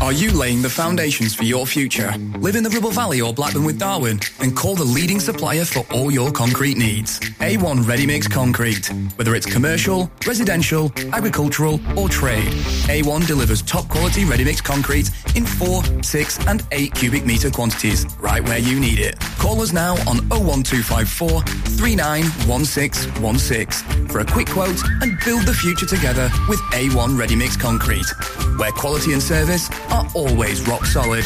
Are 0.00 0.12
you 0.12 0.30
laying 0.30 0.62
the 0.62 0.70
foundations 0.70 1.34
for 1.34 1.42
your 1.42 1.66
future? 1.66 2.12
Live 2.38 2.54
in 2.54 2.62
the 2.62 2.70
Ribble 2.70 2.92
Valley 2.92 3.20
or 3.20 3.34
Blackburn 3.34 3.64
with 3.64 3.80
Darwen 3.80 4.22
and 4.40 4.56
call 4.56 4.76
the 4.76 4.84
leading 4.84 5.18
supplier 5.18 5.64
for 5.64 5.84
all 5.92 6.12
your 6.12 6.30
concrete 6.30 6.78
needs. 6.78 7.18
A1 7.40 7.84
Ready 7.84 8.06
Mix 8.06 8.28
Concrete. 8.28 8.92
Whether 9.16 9.34
it's 9.34 9.44
commercial, 9.44 10.08
residential, 10.24 10.92
agricultural 11.12 11.80
or 11.98 12.08
trade, 12.08 12.52
A1 12.86 13.26
delivers 13.26 13.60
top 13.62 13.88
quality 13.88 14.24
ready 14.24 14.44
mix 14.44 14.60
concrete 14.60 15.10
in 15.34 15.44
4, 15.44 15.82
6 16.00 16.46
and 16.46 16.64
8 16.70 16.94
cubic 16.94 17.26
metre 17.26 17.50
quantities 17.50 18.06
right 18.20 18.44
where 18.44 18.58
you 18.58 18.78
need 18.78 19.00
it. 19.00 19.18
Call 19.38 19.60
us 19.60 19.72
now 19.72 19.94
on 20.08 20.18
01254 20.28 21.40
391616 21.40 24.06
for 24.06 24.20
a 24.20 24.24
quick 24.24 24.48
quote 24.48 24.80
and 25.02 25.18
build 25.24 25.42
the 25.42 25.54
future 25.54 25.86
together 25.86 26.30
with 26.48 26.60
A1 26.72 27.18
Ready 27.18 27.34
Mix 27.34 27.56
Concrete, 27.56 28.06
where 28.58 28.70
quality 28.70 29.12
and 29.12 29.20
service 29.22 29.68
are 29.90 30.06
always 30.14 30.66
rock 30.68 30.84
solid. 30.86 31.24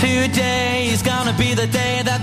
Today 0.00 0.88
is 0.88 1.02
gonna 1.02 1.32
be 1.38 1.54
the 1.54 1.66
day 1.66 2.03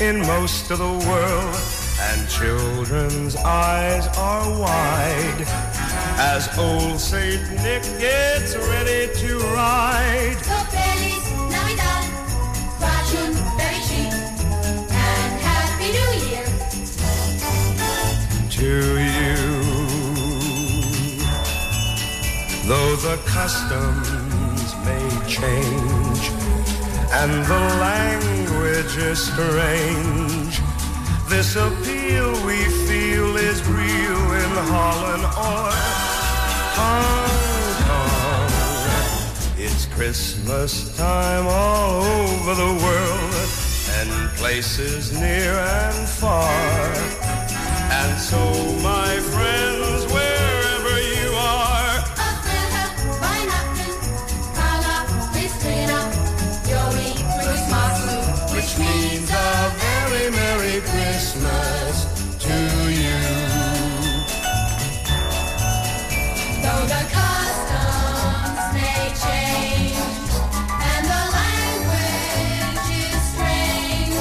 In 0.00 0.20
most 0.20 0.70
of 0.70 0.78
the 0.78 1.08
world, 1.08 1.56
and 2.00 2.28
children's 2.28 3.34
eyes 3.34 4.06
are 4.16 4.48
wide 4.60 5.44
as 6.18 6.48
old 6.56 7.00
Saint 7.00 7.42
Nick 7.62 7.82
gets 7.98 8.54
ready 8.56 9.12
to 9.14 9.38
ride. 9.54 10.36
The 10.38 10.66
belly's 10.70 11.30
navy 11.50 11.74
and 14.88 15.40
happy 15.42 15.90
new 15.98 16.12
year 16.28 16.46
to 18.50 18.72
you. 19.16 19.36
Though 22.68 22.94
the 22.96 23.16
customs 23.26 24.68
may 24.84 25.08
change 25.26 26.30
and 27.10 27.32
the 27.46 27.60
language 27.80 28.37
is 28.98 29.32
strange, 29.32 30.60
this 31.28 31.56
appeal 31.56 32.32
we 32.44 32.64
feel 32.86 33.36
is 33.36 33.66
real 33.68 34.24
in 34.42 34.52
Holland 34.72 35.24
or 35.24 35.70
Hong 36.78 37.04
oh, 37.08 37.86
oh. 37.88 38.46
Kong. 39.46 39.58
It's 39.58 39.86
Christmas 39.86 40.96
time 40.96 41.46
all 41.46 42.02
over 42.02 42.54
the 42.54 42.74
world 42.84 43.34
and 43.98 44.30
places 44.36 45.12
near 45.12 45.52
and 45.52 46.08
far. 46.08 46.50
And 48.00 48.18
so, 48.18 48.38
my 48.82 49.16
friends, 49.16 50.12
Merry 60.78 60.90
Christmas 60.90 61.96
to 62.38 62.54
you. 62.90 63.18
Though 66.62 66.86
the 66.86 67.02
customs 67.10 68.62
may 68.74 69.10
change 69.24 69.98
and 70.70 71.02
the 71.04 71.24
language 71.34 72.88
is 72.94 73.20
strange, 73.32 74.18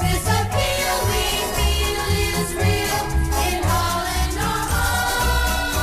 this 0.00 0.24
appeal 0.24 0.96
we 1.10 1.24
feel 1.52 2.04
is 2.32 2.48
real 2.54 3.04
in 3.44 3.60
Holland 3.68 4.36
or 4.40 4.62
home 4.72 5.74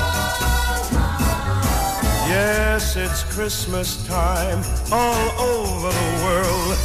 Yes, 2.27 2.83
it's 2.95 3.21
Christmas 3.35 3.89
time 4.07 4.63
all 4.91 5.29
over 5.39 5.89
the 5.91 6.09
world, 6.25 6.77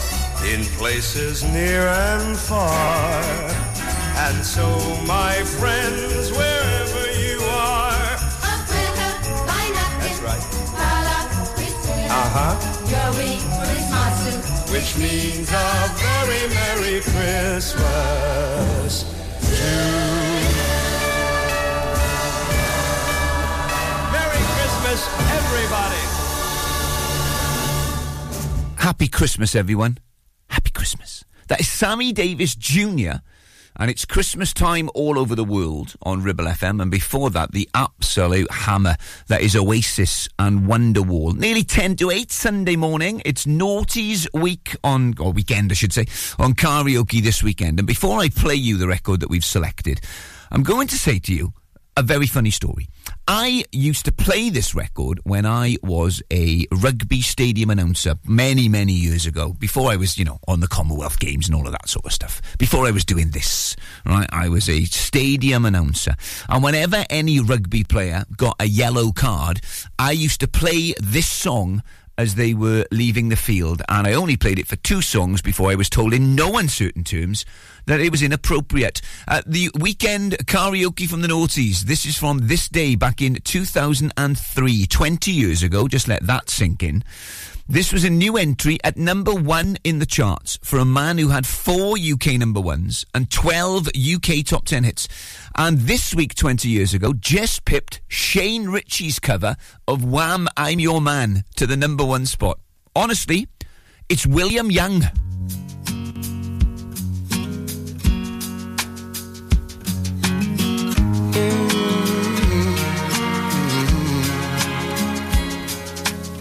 in 0.52 0.64
places 0.78 1.42
near 1.44 1.88
and 1.88 2.36
far. 2.36 3.22
And 4.26 4.44
so, 4.44 4.66
my 5.06 5.34
friends, 5.58 6.30
wherever 6.30 7.06
you 7.20 7.38
are, 7.42 8.16
that's 10.00 10.20
right. 10.22 10.44
Uh 12.10 12.28
huh. 12.36 12.54
Which 14.72 14.96
means 14.98 15.48
a 15.50 15.52
very 16.02 16.42
Merry 16.54 17.00
Christmas 17.00 19.04
to 19.58 19.72
everybody. 25.36 26.02
Happy 28.76 29.08
Christmas, 29.08 29.54
everyone. 29.54 29.98
That 31.48 31.60
is 31.60 31.68
Sammy 31.68 32.12
Davis 32.12 32.54
Jr. 32.54 33.18
And 33.78 33.90
it's 33.90 34.04
Christmas 34.04 34.52
time 34.54 34.88
all 34.94 35.18
over 35.18 35.34
the 35.34 35.44
world 35.44 35.94
on 36.02 36.22
Ribble 36.22 36.46
FM. 36.46 36.80
And 36.80 36.90
before 36.90 37.30
that, 37.30 37.52
the 37.52 37.68
absolute 37.74 38.50
hammer 38.50 38.96
that 39.28 39.42
is 39.42 39.54
Oasis 39.54 40.28
and 40.38 40.62
Wonderwall. 40.62 41.36
Nearly 41.36 41.62
10 41.62 41.96
to 41.96 42.10
8 42.10 42.32
Sunday 42.32 42.74
morning. 42.74 43.22
It's 43.24 43.44
Noughties 43.44 44.26
week 44.32 44.74
on, 44.82 45.14
or 45.20 45.30
weekend, 45.32 45.70
I 45.70 45.74
should 45.74 45.92
say, 45.92 46.06
on 46.38 46.54
karaoke 46.54 47.22
this 47.22 47.42
weekend. 47.42 47.78
And 47.78 47.86
before 47.86 48.18
I 48.18 48.28
play 48.28 48.54
you 48.54 48.76
the 48.78 48.88
record 48.88 49.20
that 49.20 49.28
we've 49.30 49.44
selected, 49.44 50.00
I'm 50.50 50.62
going 50.62 50.88
to 50.88 50.96
say 50.96 51.18
to 51.20 51.34
you 51.34 51.52
a 51.96 52.02
very 52.02 52.26
funny 52.26 52.50
story. 52.50 52.88
I 53.28 53.64
used 53.72 54.04
to 54.04 54.12
play 54.12 54.50
this 54.50 54.72
record 54.72 55.18
when 55.24 55.46
I 55.46 55.78
was 55.82 56.22
a 56.32 56.64
rugby 56.70 57.22
stadium 57.22 57.70
announcer 57.70 58.14
many, 58.24 58.68
many 58.68 58.92
years 58.92 59.26
ago, 59.26 59.52
before 59.58 59.90
I 59.90 59.96
was, 59.96 60.16
you 60.16 60.24
know, 60.24 60.38
on 60.46 60.60
the 60.60 60.68
Commonwealth 60.68 61.18
Games 61.18 61.48
and 61.48 61.56
all 61.56 61.66
of 61.66 61.72
that 61.72 61.88
sort 61.88 62.06
of 62.06 62.12
stuff. 62.12 62.40
Before 62.56 62.86
I 62.86 62.92
was 62.92 63.04
doing 63.04 63.30
this, 63.30 63.74
right? 64.04 64.28
I 64.30 64.48
was 64.48 64.68
a 64.68 64.84
stadium 64.84 65.64
announcer. 65.64 66.14
And 66.48 66.62
whenever 66.62 67.04
any 67.10 67.40
rugby 67.40 67.82
player 67.82 68.24
got 68.36 68.54
a 68.60 68.66
yellow 68.66 69.10
card, 69.10 69.60
I 69.98 70.12
used 70.12 70.38
to 70.40 70.46
play 70.48 70.94
this 71.00 71.26
song 71.26 71.82
as 72.18 72.34
they 72.34 72.54
were 72.54 72.86
leaving 72.90 73.28
the 73.28 73.36
field, 73.36 73.82
and 73.88 74.06
I 74.06 74.14
only 74.14 74.36
played 74.36 74.58
it 74.58 74.66
for 74.66 74.76
two 74.76 75.02
songs 75.02 75.42
before 75.42 75.70
I 75.70 75.74
was 75.74 75.90
told 75.90 76.14
in 76.14 76.34
no 76.34 76.56
uncertain 76.56 77.04
terms 77.04 77.44
that 77.86 78.00
it 78.00 78.10
was 78.10 78.22
inappropriate. 78.22 79.00
Uh, 79.28 79.42
the 79.46 79.70
weekend 79.78 80.32
karaoke 80.46 81.08
from 81.08 81.22
the 81.22 81.28
noughties. 81.28 81.80
This 81.82 82.04
is 82.06 82.16
from 82.16 82.48
this 82.48 82.68
day 82.68 82.94
back 82.94 83.20
in 83.22 83.36
2003, 83.36 84.86
20 84.86 85.30
years 85.30 85.62
ago. 85.62 85.88
Just 85.88 86.08
let 86.08 86.26
that 86.26 86.50
sink 86.50 86.82
in. 86.82 87.04
This 87.68 87.92
was 87.92 88.04
a 88.04 88.10
new 88.10 88.36
entry 88.36 88.78
at 88.84 88.96
number 88.96 89.34
one 89.34 89.76
in 89.82 89.98
the 89.98 90.06
charts 90.06 90.56
for 90.62 90.78
a 90.78 90.84
man 90.84 91.18
who 91.18 91.30
had 91.30 91.44
four 91.44 91.96
UK 91.98 92.34
number 92.34 92.60
ones 92.60 93.04
and 93.12 93.28
12 93.28 93.88
UK 93.88 94.44
top 94.46 94.66
10 94.66 94.84
hits. 94.84 95.08
And 95.56 95.80
this 95.80 96.14
week, 96.14 96.36
20 96.36 96.68
years 96.68 96.94
ago, 96.94 97.12
just 97.12 97.64
pipped 97.64 98.02
Shane 98.06 98.68
Richie's 98.68 99.18
cover 99.18 99.56
of 99.88 100.04
Wham! 100.04 100.46
I'm 100.56 100.78
Your 100.78 101.00
Man 101.00 101.42
to 101.56 101.66
the 101.66 101.76
number 101.76 102.04
one 102.04 102.26
spot. 102.26 102.60
Honestly, 102.94 103.48
it's 104.08 104.24
William 104.24 104.70
Young. 104.70 105.02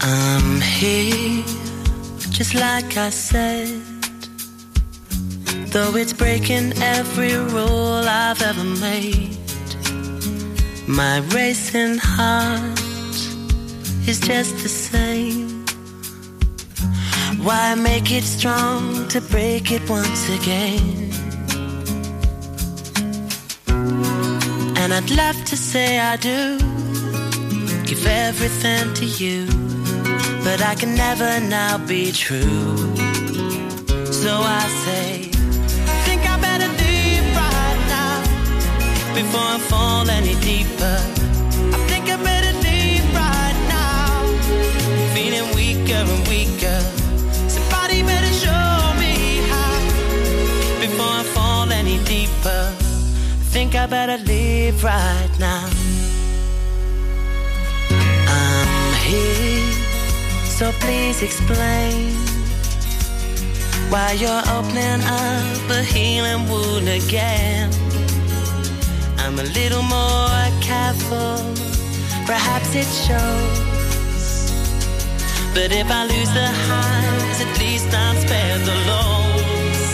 I'm 0.08 0.60
here, 0.60 1.42
just 2.30 2.54
like 2.54 2.96
I 2.96 3.10
said. 3.10 3.82
Though 5.72 5.96
it's 5.96 6.12
breaking 6.12 6.74
every 6.80 7.34
rule 7.34 8.04
I've 8.06 8.40
ever 8.40 8.62
made. 8.80 9.36
My 10.86 11.18
racing 11.34 11.98
heart 11.98 12.78
is 14.06 14.20
just 14.20 14.54
the 14.62 14.68
same. 14.68 15.66
Why 17.42 17.74
make 17.74 18.12
it 18.12 18.22
strong 18.22 19.08
to 19.08 19.20
break 19.20 19.72
it 19.72 19.90
once 19.90 20.28
again? 20.38 21.10
And 24.76 24.94
I'd 24.94 25.10
love 25.10 25.44
to 25.46 25.56
say 25.56 25.98
I 25.98 26.14
do 26.14 26.58
give 27.86 28.06
everything 28.06 28.94
to 28.94 29.04
you, 29.04 29.65
but 30.46 30.62
I 30.62 30.76
can 30.76 30.94
never 30.94 31.40
now 31.40 31.76
be 31.76 32.12
true. 32.12 32.76
So 34.22 34.32
I 34.60 34.64
say, 34.84 35.06
think 36.06 36.22
I 36.32 36.34
better 36.48 36.70
leave 36.82 37.26
right 37.44 37.80
now 37.96 38.16
before 39.18 39.48
I 39.56 39.58
fall 39.70 40.08
any 40.08 40.36
deeper. 40.50 40.98
I 41.76 41.78
think 41.90 42.04
I 42.14 42.16
better 42.30 42.54
leave 42.68 43.06
right 43.24 43.58
now, 43.76 44.06
feeling 45.14 45.48
weaker 45.58 46.02
and 46.14 46.22
weaker. 46.28 46.80
Somebody 47.54 47.98
better 48.12 48.32
show 48.44 48.70
me 49.02 49.14
how 49.50 49.76
before 50.84 51.14
I 51.20 51.24
fall 51.34 51.72
any 51.72 51.98
deeper. 52.04 52.62
I 53.42 53.46
think 53.54 53.74
I 53.74 53.86
better 53.86 54.18
leave 54.32 54.78
right 54.84 55.34
now. 55.40 55.68
I'm 58.38 58.94
here, 59.08 59.75
So 60.56 60.72
please 60.80 61.22
explain 61.22 62.14
why 63.90 64.12
you're 64.12 64.44
opening 64.56 65.04
up 65.04 65.70
a 65.70 65.82
healing 65.82 66.48
wound 66.48 66.88
again. 66.88 67.70
I'm 69.18 69.38
a 69.38 69.42
little 69.42 69.82
more 69.82 70.40
careful, 70.62 71.36
perhaps 72.24 72.74
it 72.74 72.88
shows. 73.04 73.58
But 75.52 75.72
if 75.72 75.90
I 75.90 76.06
lose 76.06 76.32
the 76.32 76.48
highs, 76.48 77.40
at 77.42 77.58
least 77.58 77.92
I'm 77.92 78.16
spared 78.16 78.62
the 78.62 78.76
lows. 78.88 79.88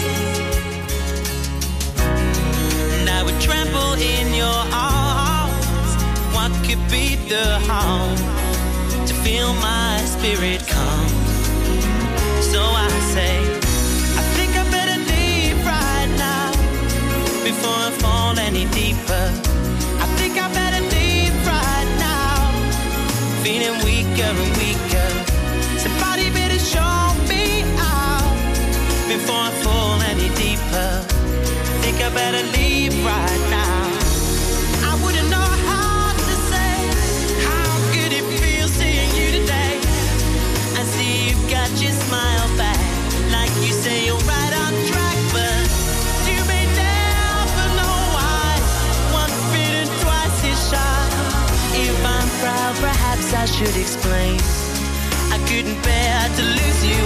And 3.01 3.11
I 3.11 3.25
would 3.25 3.41
trample 3.41 3.95
in 3.95 4.33
your 4.33 4.63
arms. 4.73 5.91
What 6.33 6.53
could 6.65 6.89
be 6.89 7.17
the 7.29 7.59
harm 7.67 8.42
feel 9.25 9.53
my 9.55 9.99
spirit 10.05 10.67
calm? 10.67 11.09
So 12.53 12.61
I 12.61 12.89
say, 13.15 13.39
I 14.21 14.23
think 14.37 14.51
I 14.57 14.65
better 14.71 14.99
leave 15.13 15.59
right 15.65 16.11
now 16.19 16.51
before 17.47 17.79
I 17.89 17.91
fall 18.03 18.39
any 18.39 18.65
deeper. 18.81 19.27
I 20.05 20.07
think 20.19 20.35
I 20.39 20.47
better 20.53 20.83
leave 20.97 21.35
right 21.47 21.91
now, 22.11 22.35
feeling 23.45 23.79
weaker 23.87 24.31
and 24.43 24.53
weaker. 24.61 25.11
Somebody 25.79 26.27
better 26.31 26.59
show 26.59 26.99
me 27.31 27.63
out 27.79 28.35
before 29.07 29.43
I 29.49 29.53
fall 29.63 30.01
any 30.13 30.29
deeper. 30.43 30.91
Think 31.83 31.97
I 32.03 32.11
better 32.11 32.45
leave 32.59 32.95
right 33.05 33.43
now. 33.51 33.72
I 53.35 53.47
should 53.47 53.77
explain. 53.77 54.39
I 55.33 55.39
couldn't 55.49 55.81
bear 55.83 56.29
to 56.37 56.43
lose 56.43 56.85
you 56.85 57.02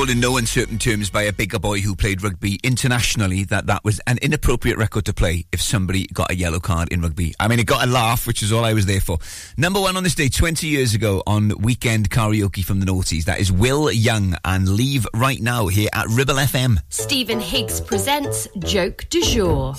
told 0.00 0.08
in 0.08 0.18
no 0.18 0.38
uncertain 0.38 0.78
terms 0.78 1.10
by 1.10 1.24
a 1.24 1.32
bigger 1.32 1.58
boy 1.58 1.78
who 1.78 1.94
played 1.94 2.22
rugby 2.22 2.58
internationally 2.64 3.44
that 3.44 3.66
that 3.66 3.84
was 3.84 4.00
an 4.06 4.16
inappropriate 4.22 4.78
record 4.78 5.04
to 5.04 5.12
play 5.12 5.44
if 5.52 5.60
somebody 5.60 6.06
got 6.06 6.30
a 6.30 6.34
yellow 6.34 6.58
card 6.58 6.90
in 6.90 7.02
rugby. 7.02 7.34
I 7.38 7.48
mean, 7.48 7.58
it 7.58 7.66
got 7.66 7.86
a 7.86 7.90
laugh, 7.90 8.26
which 8.26 8.42
is 8.42 8.50
all 8.50 8.64
I 8.64 8.72
was 8.72 8.86
there 8.86 9.02
for. 9.02 9.18
Number 9.58 9.78
one 9.78 9.98
on 9.98 10.02
this 10.02 10.14
day, 10.14 10.30
20 10.30 10.66
years 10.66 10.94
ago 10.94 11.22
on 11.26 11.52
Weekend 11.58 12.08
Karaoke 12.08 12.64
from 12.64 12.80
the 12.80 12.86
Noughties. 12.86 13.24
That 13.24 13.40
is 13.40 13.52
Will 13.52 13.92
Young 13.92 14.36
and 14.42 14.70
Leave 14.70 15.06
Right 15.12 15.42
Now 15.42 15.66
here 15.66 15.90
at 15.92 16.06
Ribble 16.08 16.36
FM. 16.36 16.78
Stephen 16.88 17.38
Higgs 17.38 17.78
presents 17.82 18.48
Joke 18.60 19.04
du 19.10 19.20
Jour. 19.20 19.74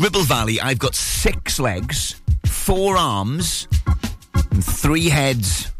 Ribble 0.00 0.24
Valley, 0.24 0.60
I've 0.60 0.80
got 0.80 0.96
six 0.96 1.60
legs, 1.60 2.20
four 2.46 2.96
arms, 2.96 3.68
and 4.50 4.64
three 4.64 5.08
heads. 5.08 5.70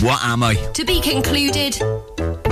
What 0.00 0.24
am 0.24 0.42
I? 0.42 0.54
To 0.54 0.84
be 0.84 1.00
concluded. 1.00 2.51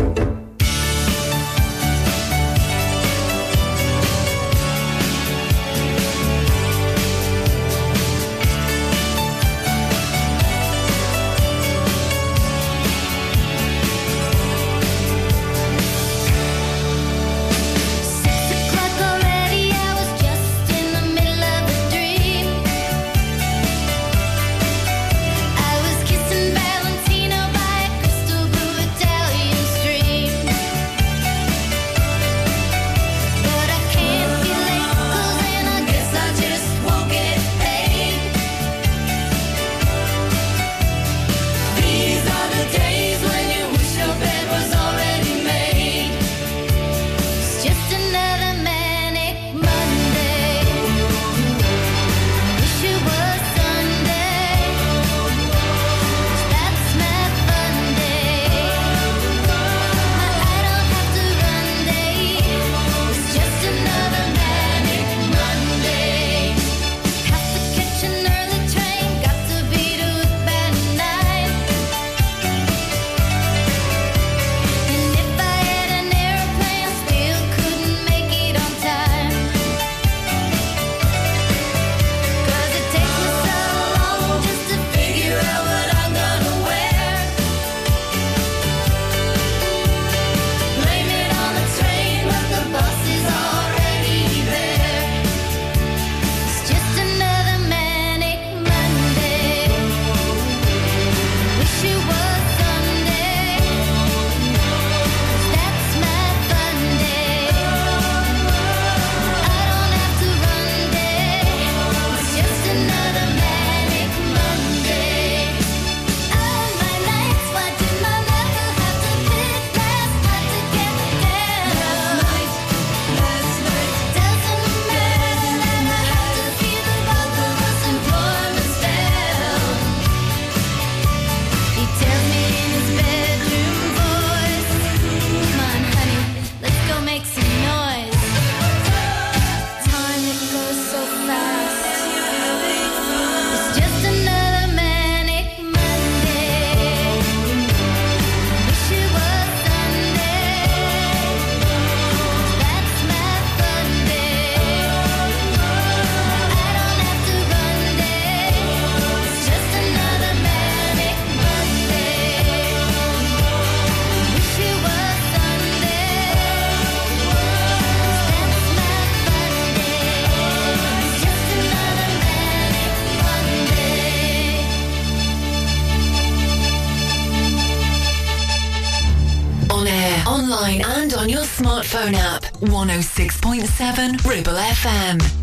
Ribble 184.31 184.55
FM. 184.55 185.39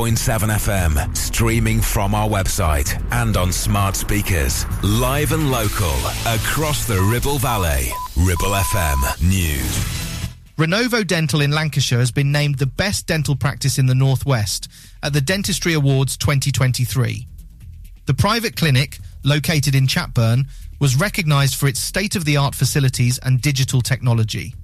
106.7 0.00 0.96
FM, 0.96 1.14
streaming 1.14 1.78
from 1.78 2.14
our 2.14 2.26
website 2.26 2.98
and 3.12 3.36
on 3.36 3.52
smart 3.52 3.94
speakers. 3.94 4.64
Live 4.82 5.32
and 5.32 5.50
local 5.50 5.94
across 6.26 6.86
the 6.86 6.98
Ribble 7.12 7.36
Valley. 7.36 7.90
Ribble 8.16 8.54
FM 8.54 9.28
News. 9.28 9.76
Renovo 10.56 11.06
Dental 11.06 11.42
in 11.42 11.50
Lancashire 11.50 11.98
has 11.98 12.10
been 12.10 12.32
named 12.32 12.56
the 12.56 12.64
best 12.64 13.06
dental 13.06 13.36
practice 13.36 13.78
in 13.78 13.84
the 13.84 13.94
Northwest 13.94 14.68
at 15.02 15.12
the 15.12 15.20
Dentistry 15.20 15.74
Awards 15.74 16.16
2023. 16.16 17.26
The 18.06 18.14
private 18.14 18.56
clinic, 18.56 19.00
located 19.22 19.74
in 19.74 19.86
Chatburn, 19.86 20.46
was 20.80 20.96
recognised 20.96 21.56
for 21.56 21.68
its 21.68 21.78
state 21.78 22.16
of 22.16 22.24
the 22.24 22.38
art 22.38 22.54
facilities 22.54 23.18
and 23.18 23.42
digital 23.42 23.82
technology. 23.82 24.54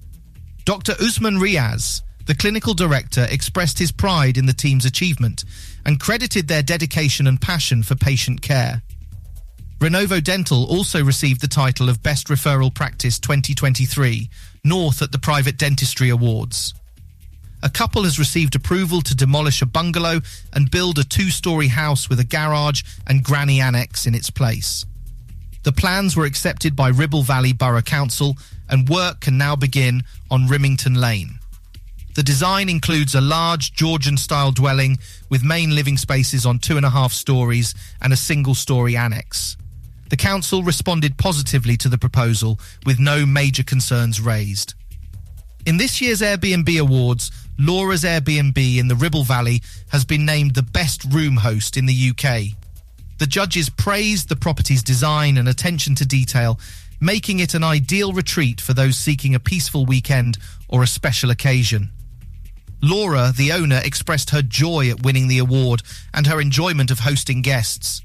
Dr. 0.65 0.95
Usman 0.99 1.37
Riaz, 1.37 2.01
the 2.27 2.35
clinical 2.35 2.75
director, 2.75 3.27
expressed 3.31 3.79
his 3.79 3.93
pride 3.93 4.37
in 4.37 4.47
the 4.47 4.53
team's 4.53 4.85
achievement 4.85 5.45
and 5.85 6.01
credited 6.01 6.49
their 6.49 6.63
dedication 6.63 7.27
and 7.27 7.41
passion 7.41 7.83
for 7.83 7.95
patient 7.95 8.43
care. 8.43 8.83
Renovo 9.79 10.23
Dental 10.23 10.65
also 10.65 11.05
received 11.05 11.41
the 11.41 11.49
title 11.49 11.89
of 11.89 12.03
Best 12.03 12.29
Referral 12.29 12.75
Practice 12.75 13.19
2023, 13.19 14.29
North 14.65 15.03
at 15.03 15.13
the 15.13 15.19
Private 15.19 15.59
Dentistry 15.59 16.09
Awards. 16.09 16.75
A 17.63 17.71
couple 17.71 18.05
has 18.05 18.19
received 18.19 18.55
approval 18.55 19.01
to 19.03 19.15
demolish 19.15 19.63
a 19.63 19.67
bungalow 19.67 20.21
and 20.53 20.71
build 20.71 20.99
a 20.99 21.05
two 21.05 21.31
story 21.31 21.69
house 21.69 22.09
with 22.09 22.21
a 22.21 22.25
garage 22.25 22.83
and 23.07 23.23
granny 23.23 23.61
annex 23.61 24.07
in 24.07 24.15
its 24.15 24.31
place. 24.31 24.85
The 25.63 25.73
plans 25.73 26.17
were 26.17 26.27
accepted 26.27 26.75
by 26.75 26.89
Ribble 26.89 27.23
Valley 27.23 27.53
Borough 27.53 27.83
Council 27.83 28.37
and 28.69 28.89
work 28.89 29.21
can 29.21 29.37
now 29.37 29.57
begin 29.57 30.05
on 30.31 30.49
Rimington 30.49 30.97
Lane. 30.97 31.39
The 32.17 32.23
design 32.23 32.71
includes 32.71 33.15
a 33.15 33.21
large 33.21 33.75
Georgian 33.75 34.17
style 34.17 34.51
dwelling 34.51 34.99
with 35.29 35.45
main 35.45 35.75
living 35.75 35.99
spaces 35.99 36.47
on 36.47 36.59
two 36.59 36.79
and 36.79 36.87
a 36.87 36.89
half 36.89 37.13
stories 37.13 37.75
and 38.01 38.11
a 38.11 38.17
single 38.17 38.55
story 38.55 38.97
annex. 38.97 39.59
The 40.09 40.17
council 40.17 40.63
responded 40.63 41.19
positively 41.19 41.77
to 41.77 41.91
the 41.91 41.99
proposal 41.99 42.59
with 42.87 42.99
no 42.99 43.27
major 43.27 43.63
concerns 43.63 44.19
raised. 44.19 44.73
In 45.67 45.77
this 45.77 46.01
year's 46.01 46.23
Airbnb 46.23 46.81
Awards, 46.81 47.31
Laura's 47.59 48.03
Airbnb 48.03 48.79
in 48.79 48.89
the 48.89 48.97
Ribble 48.97 49.25
Valley 49.25 49.61
has 49.89 50.07
been 50.07 50.25
named 50.25 50.55
the 50.55 50.63
best 50.63 51.05
room 51.13 51.37
host 51.37 51.77
in 51.77 51.85
the 51.85 52.13
UK. 52.13 52.57
The 53.19 53.27
judges 53.27 53.69
praised 53.69 54.31
the 54.31 54.37
property's 54.37 54.83
design 54.83 55.37
and 55.37 55.51
attention 55.51 55.95
to 55.97 56.07
detail, 56.07 56.59
making 56.99 57.41
it 57.41 57.53
an 57.53 57.63
ideal 57.63 58.15
retreat 58.15 58.59
for 58.59 58.73
those 58.73 58.97
seeking 58.97 59.35
a 59.35 59.39
peaceful 59.39 59.85
weekend 59.85 60.39
or 60.67 60.83
a 60.83 60.87
special 60.87 61.29
occasion. 61.31 61.91
Laura, 62.87 63.33
the 63.37 63.51
owner, 63.53 63.81
expressed 63.85 64.31
her 64.31 64.43
joy 64.43 64.89
at 64.91 65.03
winning 65.03 65.27
the 65.27 65.39
award 65.39 65.83
and 66.15 66.27
her 66.27 66.41
enjoyment 66.41 66.91
of 66.91 67.01
hosting 67.01 67.43
guests. 67.43 68.03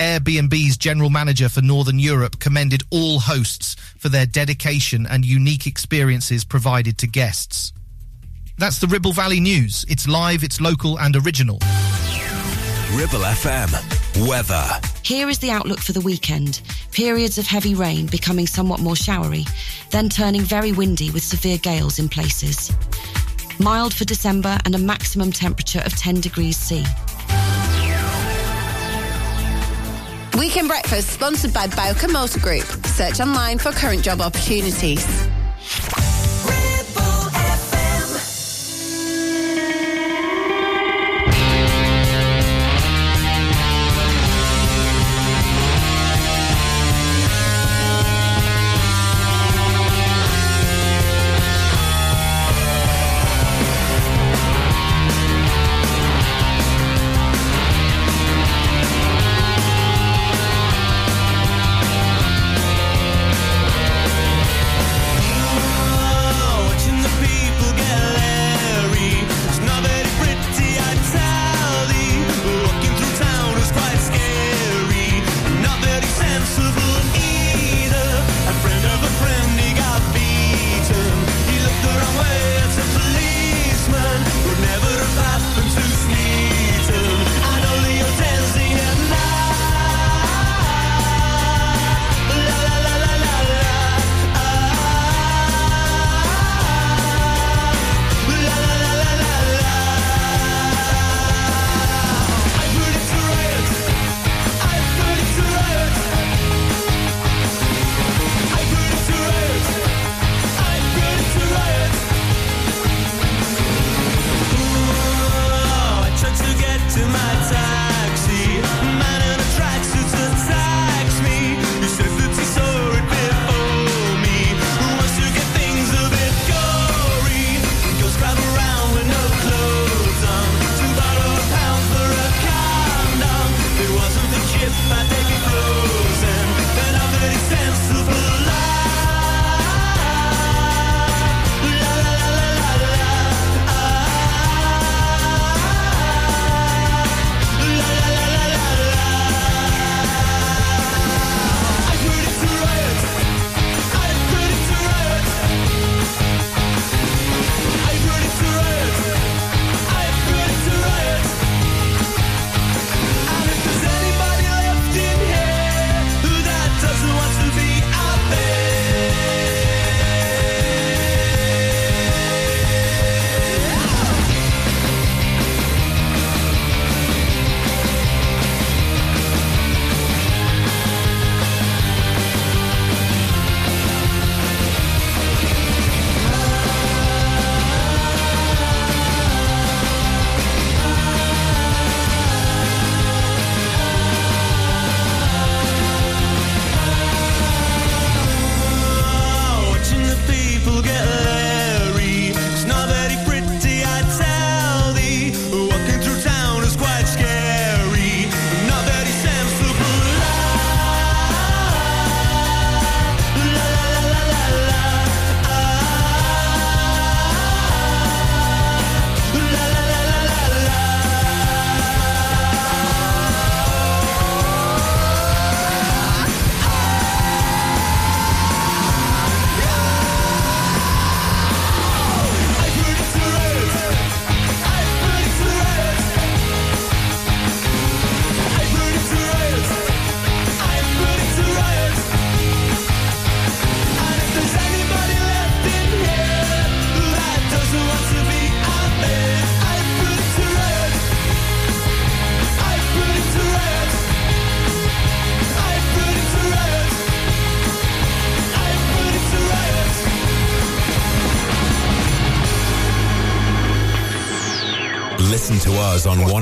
Airbnb's 0.00 0.76
general 0.76 1.10
manager 1.10 1.48
for 1.48 1.62
Northern 1.62 1.98
Europe 1.98 2.40
commended 2.40 2.82
all 2.90 3.20
hosts 3.20 3.76
for 3.98 4.08
their 4.08 4.26
dedication 4.26 5.06
and 5.06 5.24
unique 5.24 5.66
experiences 5.66 6.44
provided 6.44 6.98
to 6.98 7.06
guests. 7.06 7.72
That's 8.58 8.78
the 8.78 8.88
Ribble 8.88 9.12
Valley 9.12 9.40
News. 9.40 9.84
It's 9.88 10.08
live, 10.08 10.42
it's 10.42 10.60
local 10.60 10.98
and 10.98 11.14
original. 11.14 11.58
Ribble 12.92 13.20
FM. 13.20 14.26
Weather. 14.28 14.66
Here 15.04 15.28
is 15.28 15.38
the 15.38 15.52
outlook 15.52 15.78
for 15.78 15.92
the 15.92 16.00
weekend. 16.00 16.62
Periods 16.90 17.38
of 17.38 17.46
heavy 17.46 17.74
rain 17.74 18.06
becoming 18.06 18.48
somewhat 18.48 18.80
more 18.80 18.96
showery, 18.96 19.44
then 19.90 20.08
turning 20.08 20.40
very 20.40 20.72
windy 20.72 21.10
with 21.10 21.22
severe 21.22 21.58
gales 21.58 22.00
in 22.00 22.08
places 22.08 22.72
mild 23.60 23.92
for 23.92 24.04
December 24.04 24.58
and 24.64 24.74
a 24.74 24.78
maximum 24.78 25.30
temperature 25.30 25.82
of 25.84 25.94
10 25.96 26.20
degrees 26.20 26.56
C. 26.56 26.84
Weekend 30.38 30.68
Breakfast, 30.68 31.10
sponsored 31.10 31.52
by 31.52 31.66
Bowker 31.68 32.08
Motor 32.08 32.40
Group. 32.40 32.64
Search 32.86 33.20
online 33.20 33.58
for 33.58 33.72
current 33.72 34.02
job 34.02 34.20
opportunities. 34.20 35.06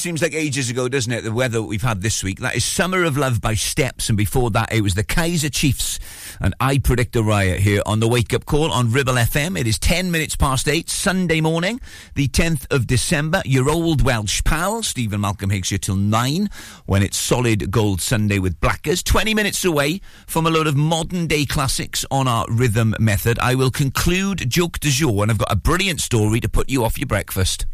Seems 0.00 0.22
like 0.22 0.32
ages 0.34 0.70
ago, 0.70 0.88
doesn't 0.88 1.12
it? 1.12 1.24
The 1.24 1.32
weather 1.32 1.60
we've 1.60 1.82
had 1.82 2.00
this 2.00 2.24
week. 2.24 2.40
That 2.40 2.56
is 2.56 2.64
Summer 2.64 3.04
of 3.04 3.18
Love 3.18 3.40
by 3.40 3.54
Steps, 3.54 4.08
and 4.08 4.16
before 4.16 4.50
that, 4.52 4.72
it 4.72 4.80
was 4.80 4.94
the 4.94 5.04
Kaiser 5.04 5.50
Chiefs. 5.50 5.98
And 6.40 6.54
I 6.58 6.78
predict 6.78 7.16
a 7.16 7.22
riot 7.22 7.60
here 7.60 7.82
on 7.84 8.00
the 8.00 8.08
Wake 8.08 8.32
Up 8.32 8.46
Call 8.46 8.72
on 8.72 8.90
Ribble 8.90 9.14
FM. 9.14 9.60
It 9.60 9.66
is 9.66 9.78
10 9.78 10.10
minutes 10.10 10.36
past 10.36 10.68
8, 10.68 10.88
Sunday 10.88 11.42
morning, 11.42 11.80
the 12.14 12.28
10th 12.28 12.66
of 12.74 12.86
December. 12.86 13.42
Your 13.44 13.68
old 13.68 14.02
Welsh 14.02 14.42
pal, 14.44 14.82
Stephen 14.82 15.20
Malcolm 15.20 15.50
Higgs, 15.50 15.68
here 15.68 15.78
till 15.78 15.96
9, 15.96 16.48
when 16.86 17.02
it's 17.02 17.18
Solid 17.18 17.70
Gold 17.70 18.00
Sunday 18.00 18.38
with 18.38 18.58
Blackers. 18.58 19.02
20 19.02 19.34
minutes 19.34 19.64
away 19.66 20.00
from 20.26 20.46
a 20.46 20.50
load 20.50 20.66
of 20.66 20.76
modern 20.76 21.26
day 21.26 21.44
classics 21.44 22.06
on 22.10 22.26
our 22.26 22.46
rhythm 22.48 22.94
method. 22.98 23.38
I 23.38 23.54
will 23.54 23.70
conclude 23.70 24.48
Joke 24.48 24.80
du 24.80 24.88
jour, 24.88 25.22
and 25.22 25.30
I've 25.30 25.38
got 25.38 25.52
a 25.52 25.56
brilliant 25.56 26.00
story 26.00 26.40
to 26.40 26.48
put 26.48 26.70
you 26.70 26.84
off 26.84 26.98
your 26.98 27.06
breakfast. 27.06 27.66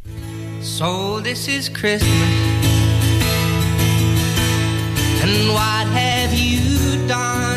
So 0.61 1.21
this 1.21 1.47
is 1.47 1.69
Christmas. 1.69 2.11
And 5.23 5.49
what 5.55 5.87
have 5.87 6.35
you 6.35 7.07
done? 7.07 7.56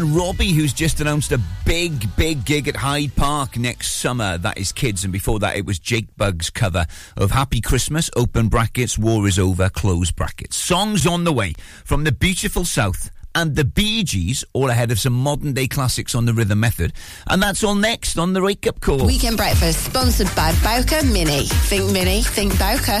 Kylie 0.00 0.06
and 0.06 0.16
Robbie, 0.16 0.52
who's 0.52 0.72
just 0.72 1.00
announced 1.00 1.32
a 1.32 1.40
big, 1.64 2.16
big 2.16 2.44
gig 2.44 2.68
at 2.68 2.76
Hyde 2.76 3.14
Park 3.16 3.58
next 3.58 3.98
summer. 3.98 4.38
That 4.38 4.58
is 4.58 4.72
Kids. 4.72 5.04
And 5.04 5.12
before 5.12 5.38
that, 5.40 5.56
it 5.56 5.66
was 5.66 5.78
Jake 5.78 6.16
Bugg's 6.16 6.50
cover 6.50 6.86
of 7.16 7.30
Happy 7.30 7.60
Christmas, 7.60 8.10
open 8.16 8.48
brackets, 8.48 8.98
War 8.98 9.26
is 9.26 9.38
Over, 9.38 9.68
close 9.68 10.10
brackets. 10.10 10.56
Songs 10.56 11.06
on 11.06 11.24
the 11.24 11.32
way 11.32 11.54
from 11.84 12.04
the 12.04 12.12
beautiful 12.12 12.64
South 12.64 13.10
and 13.34 13.54
the 13.54 13.64
Bee 13.64 14.02
Gees, 14.02 14.44
all 14.52 14.70
ahead 14.70 14.90
of 14.90 14.98
some 14.98 15.12
modern 15.12 15.52
day 15.52 15.68
classics 15.68 16.14
on 16.14 16.24
the 16.24 16.34
rhythm 16.34 16.60
method. 16.60 16.92
And 17.28 17.42
that's 17.42 17.62
all 17.62 17.74
next 17.74 18.18
on 18.18 18.32
the 18.32 18.42
Wake 18.42 18.66
Up 18.66 18.80
Call. 18.80 19.06
Weekend 19.06 19.36
Breakfast, 19.36 19.84
sponsored 19.84 20.34
by 20.34 20.52
Bowker 20.64 21.04
Mini. 21.06 21.44
Think 21.44 21.92
Mini, 21.92 22.22
think 22.22 22.58
Bowker. 22.58 23.00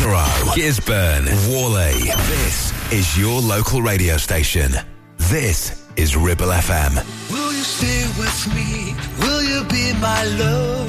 Clitheroe, 0.00 0.54
Gisburn, 0.56 1.26
Whalley. 1.50 2.10
This 2.32 2.72
is 2.90 3.18
your 3.18 3.38
local 3.42 3.82
radio 3.82 4.16
station. 4.16 4.72
This 5.18 5.86
is 5.94 6.16
Ribble 6.16 6.46
FM. 6.46 7.04
Will 7.30 7.52
you 7.52 7.62
stay 7.62 8.06
with 8.18 8.54
me? 8.54 8.94
Will 9.20 9.42
you 9.42 9.62
be 9.64 9.92
my 10.00 10.24
love 10.24 10.88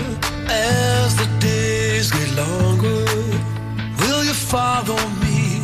as 0.49 1.17
the 1.17 1.27
days 1.41 2.09
get 2.09 2.31
longer? 2.37 3.03
Will 3.99 4.23
you 4.23 4.33
follow 4.33 4.95
me? 5.19 5.59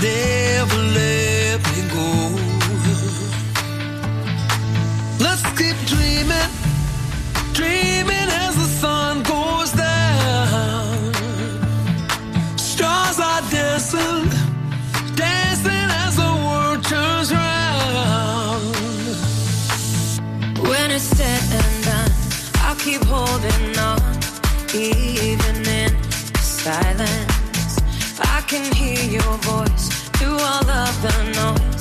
Never 0.00 0.80
let 0.94 1.58
me 1.70 1.80
go. 1.90 2.08
Let's 5.18 5.42
keep 5.58 5.76
dreaming, 5.88 6.50
dreaming 7.54 7.93
even 24.74 25.56
in 25.68 26.02
silence. 26.38 27.78
I 28.20 28.42
can 28.48 28.72
hear 28.74 29.02
your 29.04 29.36
voice 29.38 29.88
through 30.16 30.38
all 30.38 30.68
of 30.68 31.02
the 31.02 31.14
noise. 31.36 31.73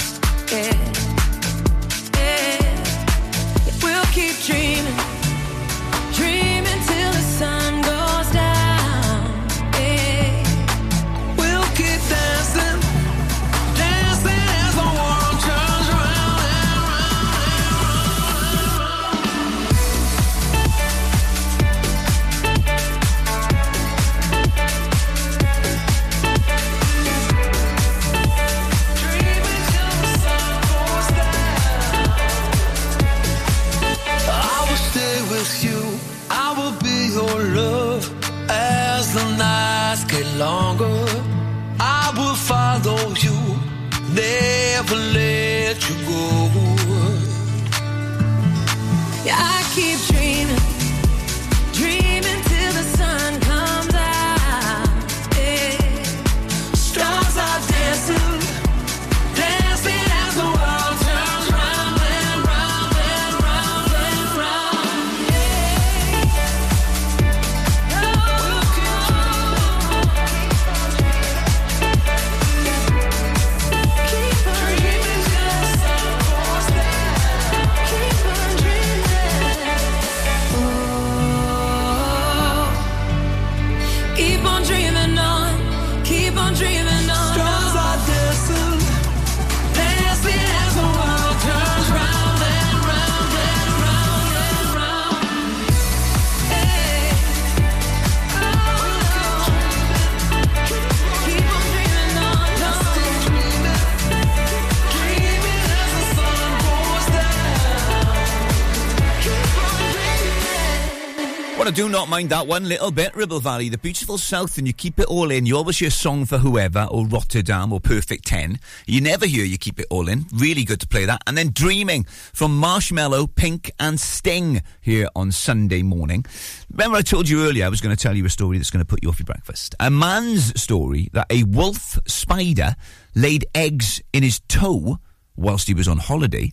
Do 111.73 111.89
not 111.89 112.07
mind 112.07 112.29
that 112.29 112.45
one 112.45 112.69
little 112.69 112.91
bit, 112.91 113.15
Ribble 113.15 113.39
Valley, 113.39 113.67
the 113.67 113.79
beautiful 113.79 114.19
south, 114.19 114.59
and 114.59 114.67
you 114.67 114.73
keep 114.73 114.99
it 114.99 115.07
all 115.07 115.31
in. 115.31 115.47
You 115.47 115.57
always 115.57 115.79
hear 115.79 115.89
Song 115.89 116.23
for 116.23 116.37
Whoever 116.37 116.83
or 116.91 117.07
Rotterdam 117.07 117.73
or 117.73 117.79
Perfect 117.79 118.25
10. 118.25 118.59
You 118.85 119.01
never 119.01 119.25
hear 119.25 119.43
You 119.43 119.57
Keep 119.57 119.79
It 119.79 119.87
All 119.89 120.07
In. 120.07 120.25
Really 120.35 120.65
good 120.65 120.79
to 120.81 120.87
play 120.87 121.05
that. 121.05 121.23
And 121.25 121.35
then 121.35 121.49
Dreaming 121.51 122.03
from 122.03 122.61
Marshmello, 122.61 123.27
Pink 123.33 123.71
and 123.79 123.99
Sting 123.99 124.61
here 124.81 125.07
on 125.15 125.31
Sunday 125.31 125.81
morning. 125.81 126.27
Remember 126.69 126.97
I 126.97 127.01
told 127.01 127.27
you 127.27 127.43
earlier 127.47 127.65
I 127.65 127.69
was 127.69 127.81
going 127.81 127.95
to 127.95 128.01
tell 128.01 128.15
you 128.15 128.25
a 128.25 128.29
story 128.29 128.57
that's 128.57 128.69
going 128.69 128.85
to 128.85 128.87
put 128.87 129.01
you 129.01 129.09
off 129.09 129.17
your 129.17 129.25
breakfast. 129.25 129.73
A 129.79 129.89
man's 129.89 130.61
story 130.61 131.09
that 131.13 131.25
a 131.31 131.41
wolf 131.41 131.97
spider 132.05 132.75
laid 133.15 133.47
eggs 133.55 133.99
in 134.13 134.21
his 134.21 134.41
toe 134.47 134.99
whilst 135.35 135.67
he 135.67 135.73
was 135.73 135.87
on 135.87 135.97
holiday 135.97 136.51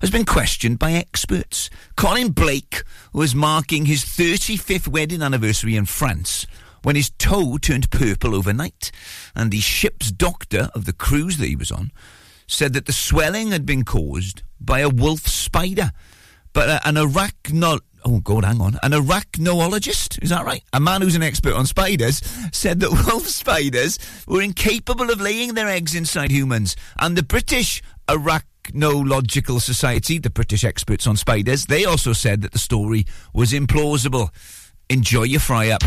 has 0.00 0.10
been 0.10 0.24
questioned 0.24 0.78
by 0.78 0.92
experts. 0.92 1.70
Colin 1.96 2.30
Blake 2.30 2.82
was 3.12 3.34
marking 3.34 3.86
his 3.86 4.04
35th 4.04 4.88
wedding 4.88 5.22
anniversary 5.22 5.76
in 5.76 5.86
France 5.86 6.46
when 6.82 6.96
his 6.96 7.10
toe 7.10 7.58
turned 7.58 7.90
purple 7.90 8.34
overnight, 8.34 8.90
and 9.34 9.50
the 9.50 9.60
ship's 9.60 10.10
doctor 10.10 10.70
of 10.74 10.84
the 10.84 10.92
cruise 10.92 11.36
that 11.38 11.46
he 11.48 11.56
was 11.56 11.72
on 11.72 11.90
said 12.46 12.72
that 12.72 12.86
the 12.86 12.92
swelling 12.92 13.50
had 13.50 13.66
been 13.66 13.84
caused 13.84 14.42
by 14.60 14.80
a 14.80 14.88
wolf 14.88 15.26
spider. 15.26 15.90
But 16.52 16.68
uh, 16.68 16.80
an 16.84 16.94
arachno... 16.94 17.80
Oh, 18.04 18.20
God, 18.20 18.44
hang 18.44 18.60
on. 18.60 18.78
An 18.82 18.92
arachnologist, 18.92 20.22
is 20.22 20.30
that 20.30 20.46
right? 20.46 20.62
A 20.72 20.80
man 20.80 21.02
who's 21.02 21.16
an 21.16 21.22
expert 21.22 21.52
on 21.52 21.66
spiders 21.66 22.22
said 22.52 22.80
that 22.80 22.90
wolf 23.06 23.26
spiders 23.26 23.98
were 24.26 24.40
incapable 24.40 25.10
of 25.10 25.20
laying 25.20 25.54
their 25.54 25.68
eggs 25.68 25.94
inside 25.94 26.30
humans. 26.30 26.74
And 26.98 27.16
the 27.16 27.22
British 27.22 27.82
Arachnological 28.72 29.60
Society, 29.60 30.18
the 30.18 30.30
British 30.30 30.64
experts 30.64 31.06
on 31.06 31.16
spiders, 31.16 31.66
they 31.66 31.84
also 31.84 32.12
said 32.12 32.42
that 32.42 32.52
the 32.52 32.58
story 32.58 33.04
was 33.32 33.52
implausible. 33.52 34.30
Enjoy 34.90 35.24
your 35.24 35.40
fry 35.40 35.70
up. 35.70 35.82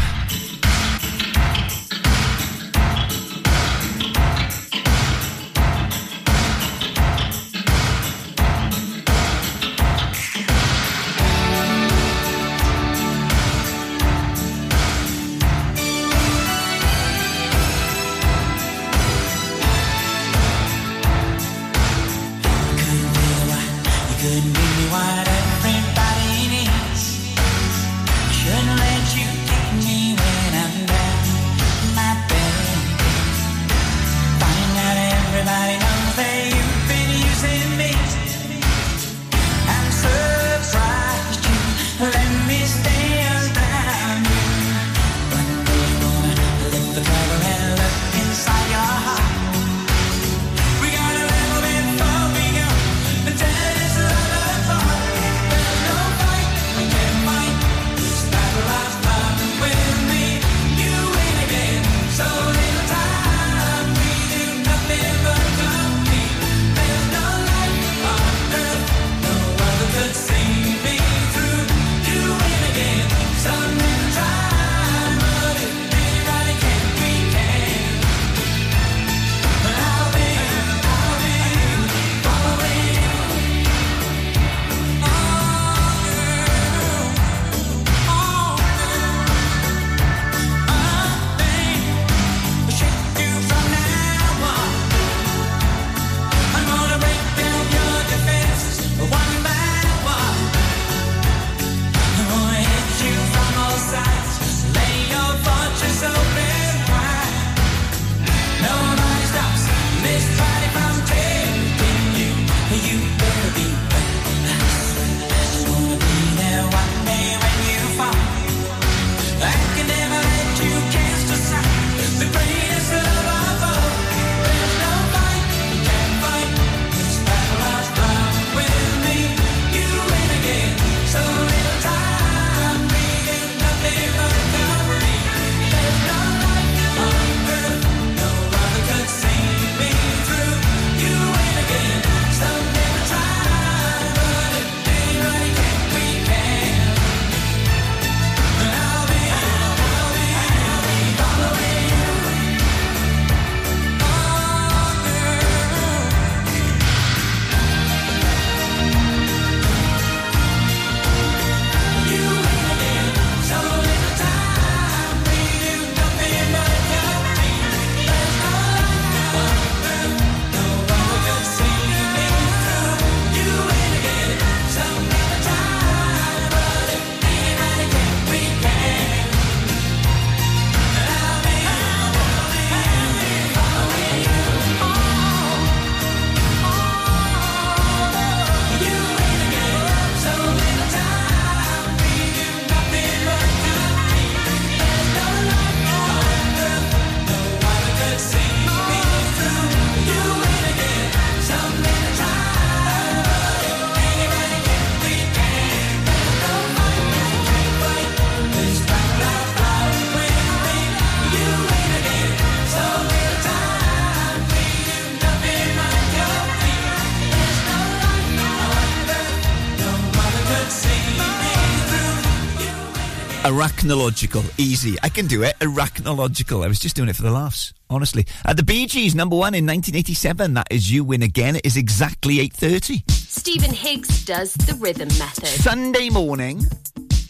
Arachnological. 223.43 224.43
Easy. 224.59 224.97
I 225.01 225.09
can 225.09 225.25
do 225.25 225.41
it. 225.41 225.57
Arachnological. 225.59 226.63
I 226.63 226.67
was 226.67 226.79
just 226.79 226.95
doing 226.95 227.09
it 227.09 227.15
for 227.15 227.23
the 227.23 227.31
laughs, 227.31 227.73
honestly. 227.89 228.27
At 228.45 228.55
the 228.55 228.61
Bee 228.61 228.85
Gees, 228.85 229.15
number 229.15 229.35
one 229.35 229.55
in 229.55 229.65
1987. 229.65 230.53
That 230.53 230.67
is 230.69 230.91
You 230.91 231.03
Win 231.03 231.23
Again. 231.23 231.55
It 231.55 231.65
is 231.65 231.75
exactly 231.75 232.35
8.30. 232.37 233.09
Stephen 233.09 233.73
Higgs 233.73 234.23
does 234.25 234.53
the 234.53 234.75
rhythm 234.75 235.07
method. 235.17 235.47
Sunday 235.47 236.11
morning, 236.11 236.59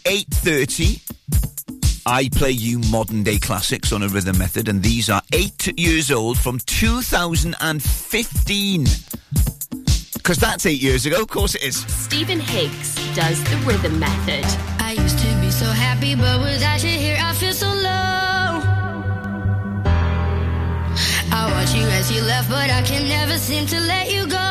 8.30. 0.04 1.00
I 2.04 2.28
play 2.28 2.50
you 2.50 2.80
modern 2.90 3.22
day 3.22 3.38
classics 3.38 3.90
on 3.90 4.02
a 4.02 4.08
rhythm 4.08 4.36
method, 4.36 4.68
and 4.68 4.82
these 4.82 5.08
are 5.08 5.22
eight 5.32 5.66
years 5.78 6.10
old 6.10 6.36
from 6.36 6.58
2015. 6.58 8.86
Because 10.14 10.36
that's 10.36 10.66
eight 10.66 10.82
years 10.82 11.06
ago, 11.06 11.22
of 11.22 11.28
course 11.28 11.54
it 11.54 11.62
is. 11.62 11.76
Stephen 11.86 12.38
Higgs 12.38 12.96
does 13.16 13.42
the 13.44 13.56
rhythm 13.64 13.98
method. 13.98 14.44
I 14.78 14.92
used 14.92 15.18
to 15.20 15.26
be 15.40 15.41
so 15.62 15.70
happy, 15.70 16.14
but 16.16 16.40
without 16.40 16.82
you 16.82 16.94
here, 17.04 17.18
I 17.28 17.32
feel 17.40 17.52
so 17.64 17.70
low. 17.88 18.48
I 21.38 21.42
watch 21.54 21.72
you 21.78 21.86
as 21.98 22.10
you 22.10 22.20
left, 22.32 22.48
but 22.50 22.68
I 22.78 22.82
can 22.82 23.04
never 23.08 23.36
seem 23.38 23.64
to 23.74 23.78
let 23.92 24.06
you 24.14 24.22
go. 24.26 24.50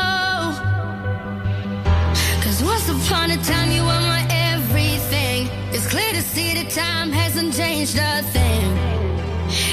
Cause 2.44 2.58
once 2.72 2.86
upon 2.96 3.30
a 3.36 3.38
time, 3.50 3.70
you 3.76 3.82
were 3.82 4.04
my 4.14 4.22
everything. 4.48 5.40
It's 5.74 5.86
clear 5.94 6.12
to 6.18 6.22
see 6.34 6.48
that 6.58 6.70
time 6.70 7.10
hasn't 7.12 7.52
changed 7.60 7.96
a 8.10 8.22
thing. 8.34 8.66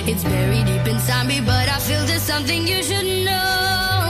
It's 0.09 0.23
buried 0.23 0.65
deep 0.65 0.85
inside 0.93 1.25
me, 1.27 1.39
but 1.39 1.65
I 1.75 1.77
feel 1.87 2.03
there's 2.09 2.27
something 2.33 2.67
you 2.67 2.83
should 2.83 3.09
know. 3.27 4.08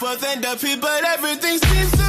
Both 0.00 0.24
end 0.24 0.44
up 0.46 0.60
here, 0.60 0.76
but 0.78 1.04
everything 1.04 1.58
seems 1.58 2.01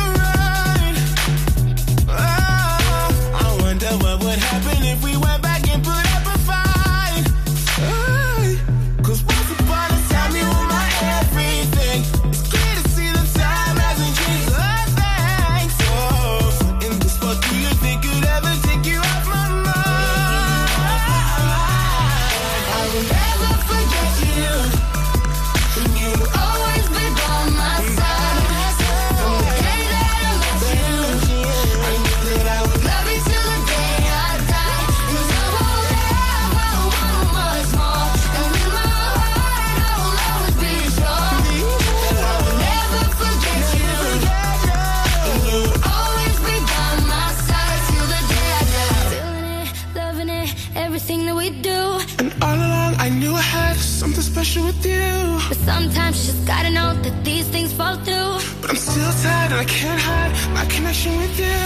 sometimes 55.66 56.16
you 56.20 56.34
just 56.34 56.46
gotta 56.46 56.70
know 56.70 56.94
that 57.04 57.16
these 57.24 57.48
things 57.48 57.72
fall 57.74 57.96
through. 58.06 58.34
But 58.62 58.70
I'm 58.72 58.76
still 58.76 59.14
tired 59.24 59.52
and 59.52 59.62
I 59.66 59.66
can't 59.66 60.02
hide 60.10 60.32
my 60.54 60.66
connection 60.66 61.16
with 61.18 61.36
you. 61.40 61.60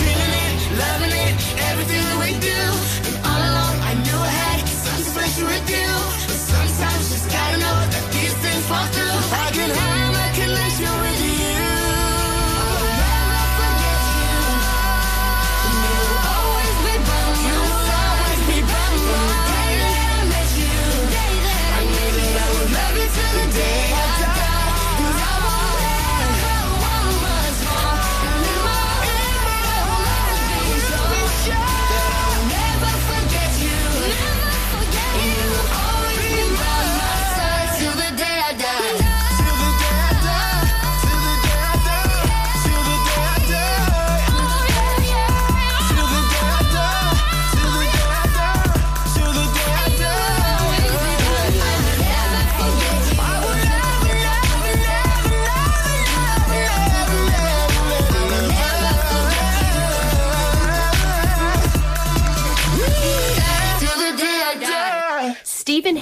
Feeling 0.00 0.34
it, 0.46 0.56
loving 0.82 1.14
it, 1.26 1.34
everything 1.70 2.02
that 2.08 2.18
we 2.24 2.30
do. 2.50 2.60
And 3.06 3.16
all 3.28 3.42
along 3.50 3.76
I 3.90 3.92
knew 4.04 4.18
I 4.30 4.32
had 4.44 4.58
something 4.68 5.08
special 5.14 5.46
with 5.52 5.66
you. 5.76 5.90
But 6.30 6.40
sometimes 6.52 7.02
you 7.06 7.16
just 7.16 7.28
gotta 7.36 7.58
know 7.64 7.76
that 7.92 8.04
these 8.14 8.34
things 8.42 8.62
fall 8.70 8.86
through. 8.94 9.18
I 9.44 9.50
can 9.56 9.70
have 9.70 9.89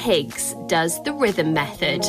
Higgs 0.09 0.55
does 0.69 1.03
the 1.03 1.13
rhythm 1.13 1.53
method. 1.53 2.03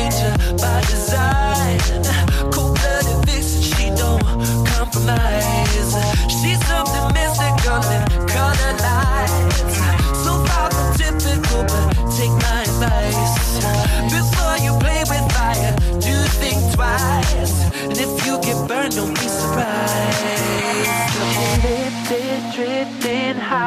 Danger 0.00 0.49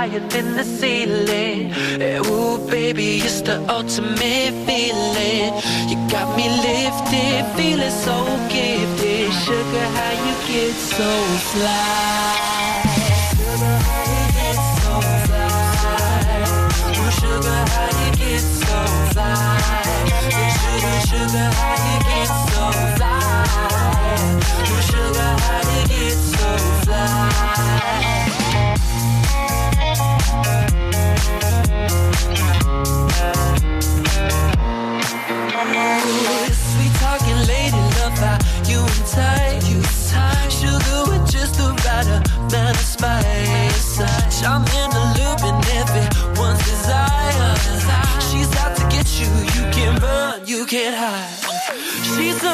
higher 0.03 0.27
than 0.33 0.57
the 0.57 0.63
ceiling. 0.63 1.71
Eh, 2.01 2.19
ooh, 2.27 2.57
baby, 2.69 3.09
it's 3.27 3.41
the 3.41 3.57
ultimate 3.69 4.53
feeling. 4.67 5.49
You 5.89 5.97
got 6.13 6.27
me 6.37 6.45
lifted, 6.67 7.43
feeling 7.55 7.95
so 8.05 8.17
gifted. 8.51 9.31
Sugar, 9.45 9.87
how 9.97 10.13
you 10.25 10.35
get 10.49 10.75
so 10.95 11.09
fly? 11.51 12.83
Sugar, 13.37 13.75
how 13.87 14.03
you 14.13 14.25
get 14.39 14.57
so 14.81 14.93
fly? 15.25 16.43
Ooh, 16.99 17.11
sugar, 17.19 17.61
how 17.73 17.89
you 17.99 18.09
get 18.21 18.43
so 18.59 18.79
fly? 19.13 19.31
Ooh, 20.19 20.49
sugar, 20.59 20.97
sugar, 21.09 21.47
how 21.59 21.75
you 21.87 21.97
get 22.09 22.29
so 22.51 22.65
fly? 22.95 23.13
Ooh, 24.67 24.81
sugar, 24.89 25.31
how 25.45 25.61
you 25.71 25.81
get 25.91 26.15
so 26.33 26.49
fly? 26.83 28.42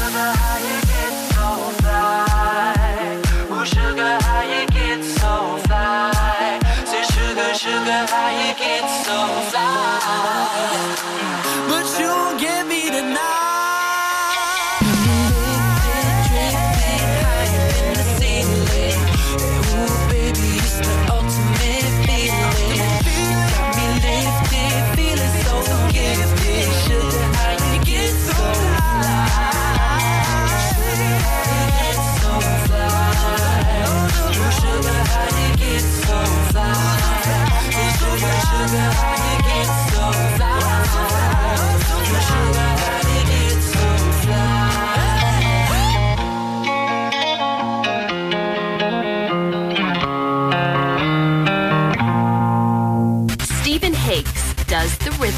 Remember 0.00 0.32
how 0.38 0.58
you 0.58 0.89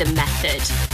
method. 0.06 0.91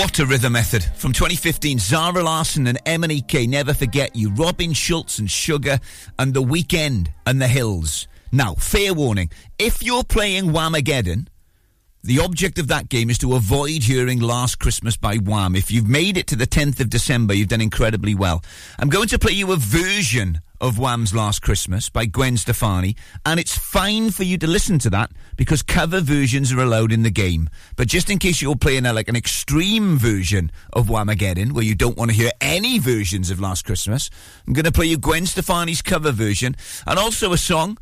What 0.00 0.18
a 0.18 0.26
rhythm 0.26 0.54
method. 0.54 0.82
From 0.96 1.12
2015, 1.12 1.78
Zara 1.78 2.22
Larsson 2.24 2.66
and 2.66 2.82
MNEK 2.84 3.48
Never 3.48 3.72
Forget 3.72 4.16
You, 4.16 4.30
Robin 4.30 4.72
Schulz 4.72 5.20
and 5.20 5.30
Sugar, 5.30 5.78
and 6.18 6.34
The 6.34 6.42
Weeknd 6.42 7.08
and 7.24 7.40
The 7.40 7.46
Hills. 7.46 8.08
Now, 8.32 8.54
fair 8.54 8.94
warning 8.94 9.30
if 9.58 9.80
you're 9.82 10.02
playing 10.02 10.46
Whamageddon, 10.46 11.28
the 12.02 12.18
object 12.20 12.58
of 12.58 12.68
that 12.68 12.88
game 12.88 13.10
is 13.10 13.18
to 13.18 13.34
avoid 13.34 13.82
hearing 13.82 14.20
Last 14.20 14.58
Christmas 14.58 14.96
by 14.96 15.16
Wham. 15.16 15.54
If 15.54 15.70
you've 15.70 15.88
made 15.88 16.16
it 16.16 16.26
to 16.28 16.36
the 16.36 16.46
10th 16.46 16.80
of 16.80 16.88
December, 16.88 17.34
you've 17.34 17.48
done 17.48 17.60
incredibly 17.60 18.14
well. 18.14 18.42
I'm 18.78 18.88
going 18.88 19.08
to 19.08 19.18
play 19.18 19.32
you 19.32 19.52
a 19.52 19.56
version 19.56 20.40
of 20.62 20.78
Wham's 20.78 21.14
Last 21.14 21.42
Christmas 21.42 21.90
by 21.90 22.06
Gwen 22.06 22.38
Stefani, 22.38 22.96
and 23.26 23.38
it's 23.38 23.56
fine 23.56 24.10
for 24.10 24.24
you 24.24 24.38
to 24.38 24.46
listen 24.46 24.78
to 24.80 24.90
that 24.90 25.10
because 25.36 25.62
cover 25.62 26.00
versions 26.00 26.52
are 26.52 26.60
allowed 26.60 26.90
in 26.90 27.02
the 27.02 27.10
game. 27.10 27.50
But 27.76 27.88
just 27.88 28.08
in 28.08 28.18
case 28.18 28.40
you're 28.40 28.56
playing 28.56 28.86
a, 28.86 28.92
like 28.94 29.08
an 29.08 29.16
extreme 29.16 29.98
version 29.98 30.50
of 30.72 30.86
Whamageddon, 30.86 31.52
where 31.52 31.64
you 31.64 31.74
don't 31.74 31.98
want 31.98 32.10
to 32.10 32.16
hear 32.16 32.30
any 32.40 32.78
versions 32.78 33.30
of 33.30 33.40
Last 33.40 33.66
Christmas, 33.66 34.08
I'm 34.46 34.54
going 34.54 34.64
to 34.64 34.72
play 34.72 34.86
you 34.86 34.96
Gwen 34.96 35.26
Stefani's 35.26 35.82
cover 35.82 36.12
version, 36.12 36.56
and 36.86 36.98
also 36.98 37.32
a 37.32 37.38
song 37.38 37.76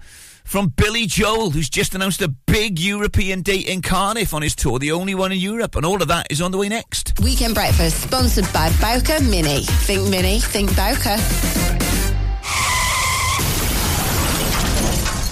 from 0.49 0.69
Billy 0.69 1.05
Joel, 1.05 1.51
who's 1.51 1.69
just 1.69 1.95
announced 1.95 2.23
a 2.23 2.29
big 2.29 2.79
European 2.79 3.43
date 3.43 3.69
in 3.69 3.83
Cardiff 3.83 4.33
on 4.33 4.41
his 4.41 4.57
tour, 4.57 4.79
the 4.79 4.93
only 4.93 5.15
one 5.15 5.31
in 5.31 5.39
Europe, 5.39 5.77
and 5.77 5.85
all 5.85 6.01
of 6.01 6.09
that 6.09 6.27
is 6.31 6.41
on 6.41 6.53
the 6.53 6.57
way 6.57 6.71
next. 6.71 7.13
Weekend 7.23 7.55
Breakfast, 7.55 8.01
sponsored 8.05 8.51
by 8.51 8.73
Bowker 8.81 9.23
Mini. 9.23 9.65
Think 9.85 10.09
Mini, 10.09 10.41
think 10.41 10.75
Bowker. 10.75 11.19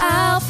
Help! 0.05 0.43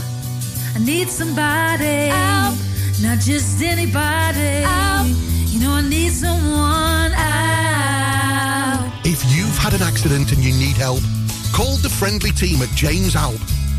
I 0.74 0.78
need 0.80 1.10
somebody. 1.10 2.08
Help! 2.08 2.58
Not 3.00 3.20
just 3.20 3.62
anybody. 3.62 4.64
Help! 4.66 5.06
You 5.46 5.60
know 5.60 5.74
I 5.74 5.88
need 5.88 6.10
someone. 6.10 7.12
Help! 7.12 8.90
If 9.06 9.22
you've 9.32 9.56
had 9.58 9.74
an 9.74 9.82
accident 9.82 10.32
and 10.32 10.42
you 10.42 10.52
need 10.54 10.76
help, 10.76 11.02
call 11.54 11.76
the 11.76 11.88
friendly 11.88 12.32
team 12.32 12.62
at 12.62 12.70
James 12.70 13.14
Alpe. 13.14 13.65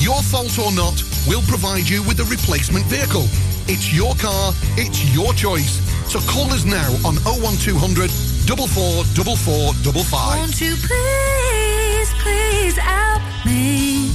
Your 0.00 0.22
fault 0.22 0.58
or 0.58 0.72
not, 0.72 1.04
we'll 1.28 1.42
provide 1.42 1.86
you 1.86 2.02
with 2.02 2.18
a 2.20 2.24
replacement 2.24 2.86
vehicle. 2.86 3.26
It's 3.68 3.92
your 3.92 4.14
car, 4.14 4.54
it's 4.78 5.04
your 5.14 5.34
choice. 5.34 5.78
So 6.10 6.20
call 6.20 6.50
us 6.52 6.64
now 6.64 6.90
on 7.04 7.16
01200 7.16 8.10
444455. 8.10 10.38
Won't 10.38 10.58
you 10.58 10.74
please, 10.74 12.14
please 12.22 12.78
help 12.78 13.20
me? 13.44 14.10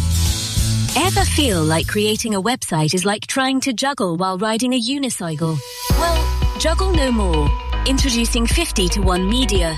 Ever 0.97 1.23
feel 1.23 1.63
like 1.63 1.87
creating 1.87 2.33
a 2.33 2.41
website 2.41 2.95
is 2.95 3.05
like 3.05 3.27
trying 3.27 3.59
to 3.61 3.71
juggle 3.71 4.17
while 4.17 4.39
riding 4.39 4.73
a 4.73 4.81
unicycle? 4.81 5.59
Well, 5.91 6.17
juggle 6.57 6.93
no 6.93 7.11
more. 7.11 7.47
Introducing 7.85 8.47
50 8.47 8.89
to 8.89 9.01
1 9.01 9.29
Media. 9.29 9.77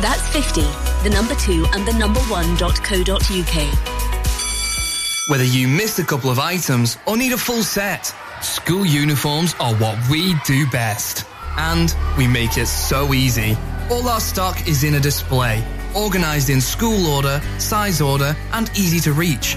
That's 0.00 0.26
50, 0.28 0.62
the 1.02 1.10
number 1.10 1.34
2 1.34 1.66
and 1.72 1.86
the 1.86 1.92
number 1.94 2.20
1.co.uk. 2.20 3.56
Whether 5.28 5.44
you 5.44 5.66
missed 5.66 5.98
a 5.98 6.04
couple 6.04 6.30
of 6.30 6.38
items 6.38 6.98
or 7.06 7.16
need 7.16 7.32
a 7.32 7.38
full 7.38 7.64
set, 7.64 8.14
school 8.42 8.86
uniforms 8.86 9.54
are 9.58 9.74
what 9.74 9.98
we 10.08 10.34
do 10.44 10.66
best. 10.70 11.24
And 11.56 11.94
we 12.16 12.28
make 12.28 12.58
it 12.58 12.66
so 12.66 13.12
easy. 13.12 13.56
All 13.90 14.08
our 14.08 14.20
stock 14.20 14.68
is 14.68 14.84
in 14.84 14.94
a 14.94 15.00
display, 15.00 15.64
organized 15.96 16.50
in 16.50 16.60
school 16.60 17.06
order, 17.06 17.40
size 17.58 18.00
order, 18.00 18.36
and 18.52 18.70
easy 18.76 19.00
to 19.00 19.12
reach. 19.12 19.56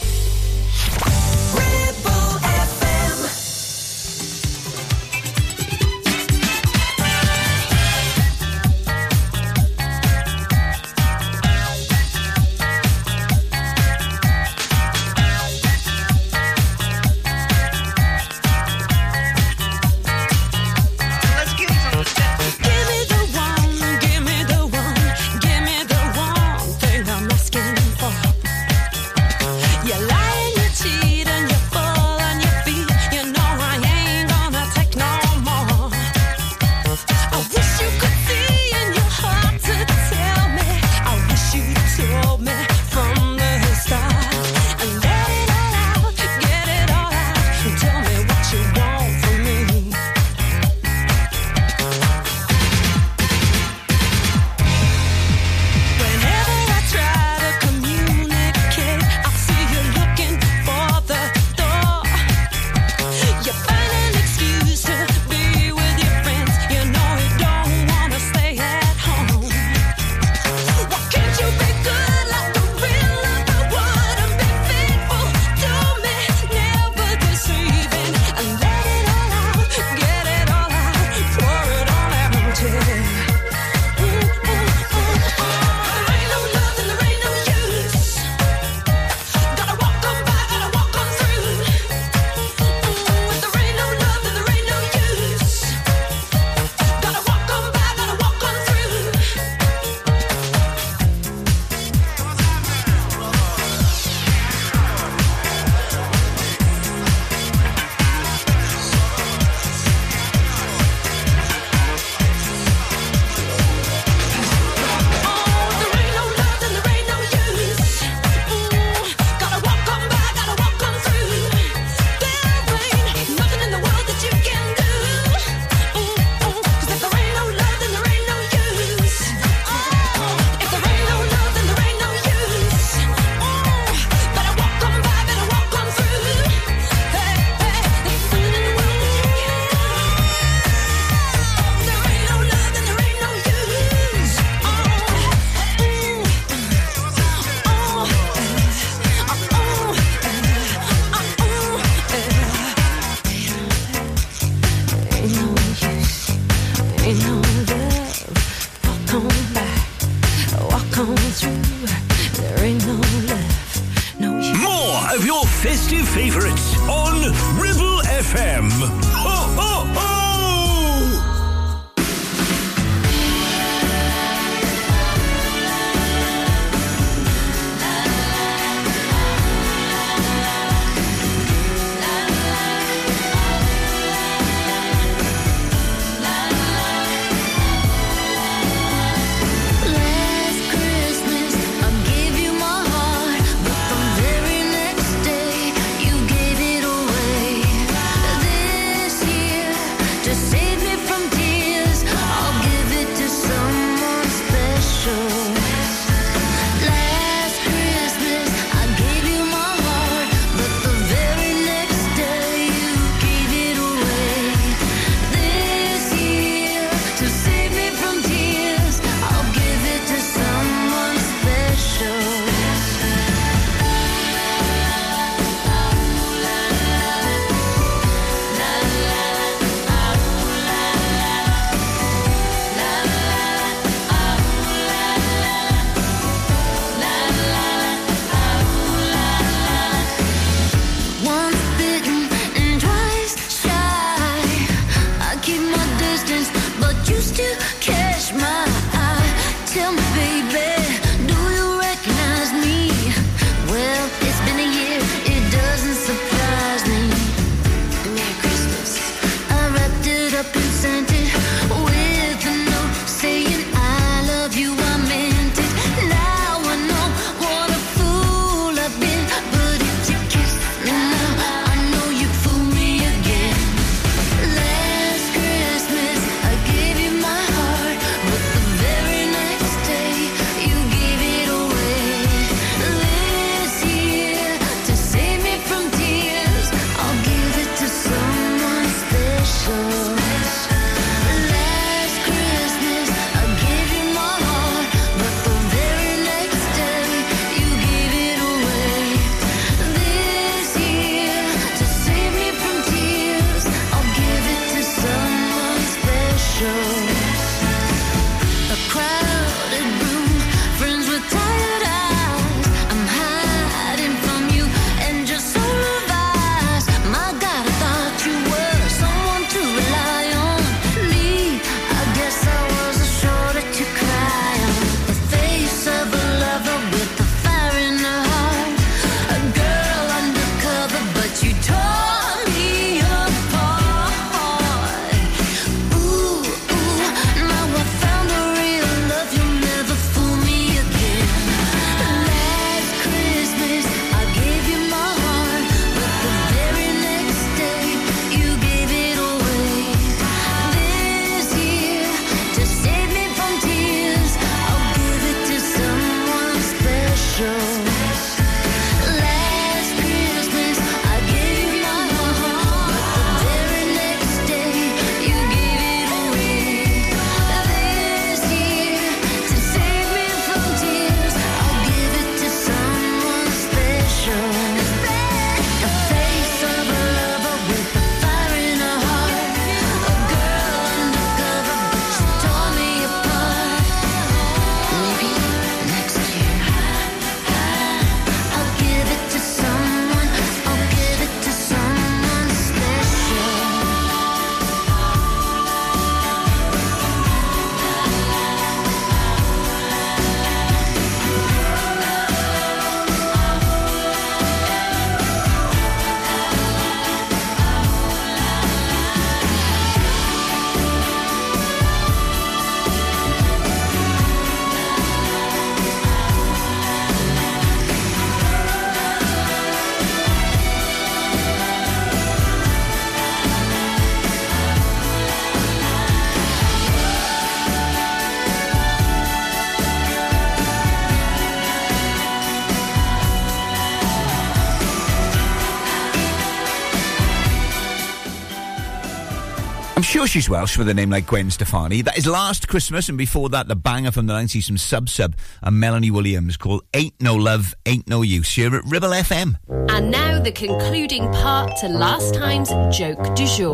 she's 440.31 440.49
Welsh 440.49 440.77
with 440.77 440.87
a 440.87 440.93
name 440.93 441.09
like 441.09 441.27
Gwen 441.27 441.51
Stefani. 441.51 442.01
That 442.03 442.17
is 442.17 442.25
Last 442.25 442.69
Christmas, 442.69 443.09
and 443.09 443.17
before 443.17 443.49
that, 443.49 443.67
the 443.67 443.75
banger 443.75 444.11
from 444.11 444.27
the 444.27 444.33
90s 444.33 444.65
from 444.65 444.77
Sub 444.77 445.09
Sub 445.09 445.35
and 445.61 445.77
Melanie 445.77 446.09
Williams 446.09 446.55
called 446.55 446.83
Ain't 446.93 447.15
No 447.19 447.35
Love, 447.35 447.75
Ain't 447.85 448.07
No 448.07 448.21
Use 448.21 448.49
here 448.55 448.73
at 448.73 448.85
Ribble 448.85 449.09
FM. 449.09 449.57
And 449.89 450.09
now 450.09 450.39
the 450.39 450.53
concluding 450.53 451.29
part 451.33 451.75
to 451.81 451.89
last 451.89 452.33
time's 452.33 452.69
joke 452.95 453.35
du 453.35 453.45
jour. 453.45 453.73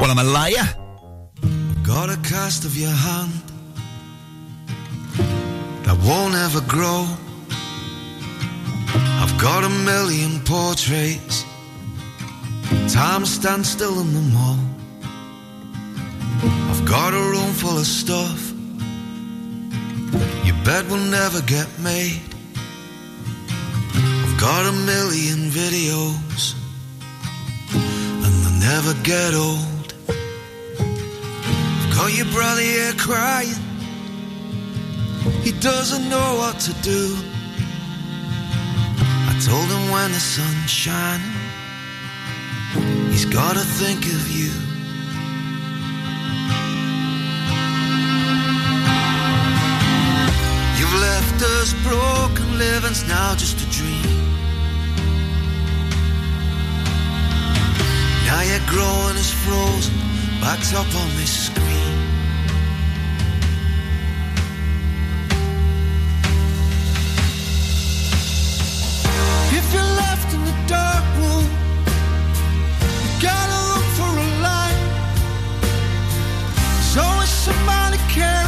Well, 0.00 0.10
I'm 0.10 0.18
a 0.18 0.24
liar. 0.24 0.66
Got 1.82 2.08
a 2.08 2.16
cast 2.26 2.64
of 2.64 2.74
your 2.74 2.90
hand 2.90 3.32
that 5.84 5.98
won't 6.06 6.36
ever 6.36 6.62
grow. 6.62 7.06
I've 9.20 9.38
got 9.38 9.64
a 9.64 9.68
million 9.68 10.40
portraits 10.40 11.44
Time 12.88 13.24
stands 13.26 13.68
still 13.68 14.00
in 14.00 14.14
the 14.14 14.20
mall. 14.34 14.58
I've 16.70 16.84
got 16.86 17.12
a 17.12 17.22
room 17.32 17.52
full 17.52 17.78
of 17.78 17.86
stuff. 17.86 18.52
Your 20.44 20.56
bed 20.64 20.88
will 20.90 21.06
never 21.10 21.40
get 21.42 21.68
made. 21.80 22.20
I've 23.94 24.36
got 24.40 24.66
a 24.66 24.72
million 24.72 25.50
videos, 25.50 26.54
and 27.74 28.32
they'll 28.42 28.60
never 28.72 28.94
get 29.02 29.34
old. 29.34 29.94
I've 30.08 31.90
got 31.96 32.12
your 32.16 32.26
brother 32.26 32.60
here 32.62 32.92
crying. 32.98 33.62
He 35.42 35.52
doesn't 35.52 36.08
know 36.08 36.36
what 36.40 36.60
to 36.60 36.72
do. 36.82 37.16
I 39.30 39.32
told 39.44 39.68
him 39.74 39.90
when 39.90 40.12
the 40.12 40.20
sun's 40.20 40.70
shining, 40.70 41.33
he's 43.24 43.32
gotta 43.32 43.60
think 43.60 44.04
of 44.06 44.30
you. 44.30 44.50
You've 50.78 51.00
left 51.00 51.42
us 51.42 51.74
broken 51.82 52.58
living's 52.58 53.06
now 53.08 53.34
just 53.34 53.60
a 53.60 53.70
dream. 53.70 54.02
Now 58.26 58.42
you're 58.42 58.66
growing 58.68 59.16
as 59.16 59.30
frozen, 59.30 59.94
backed 60.40 60.74
up 60.74 60.94
on 60.94 61.08
this 61.16 61.46
screen. 61.46 61.83
Somebody 77.44 77.98
carrying 78.08 78.43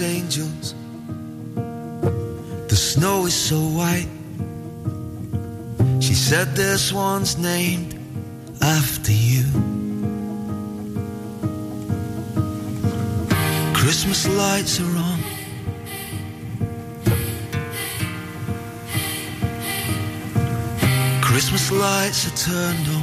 angels. 0.00 0.74
The 1.54 2.76
snow 2.76 3.26
is 3.26 3.34
so 3.34 3.56
white. 3.58 4.08
She 6.00 6.14
said 6.14 6.54
this 6.54 6.92
one's 6.92 7.36
named 7.38 7.94
after 8.60 9.12
you. 9.12 9.44
Christmas 13.74 14.28
lights 14.28 14.80
are 14.80 14.96
on. 14.96 15.20
Christmas 21.22 21.70
lights 21.70 22.26
are 22.26 22.36
turned 22.50 22.88
on. 22.88 22.97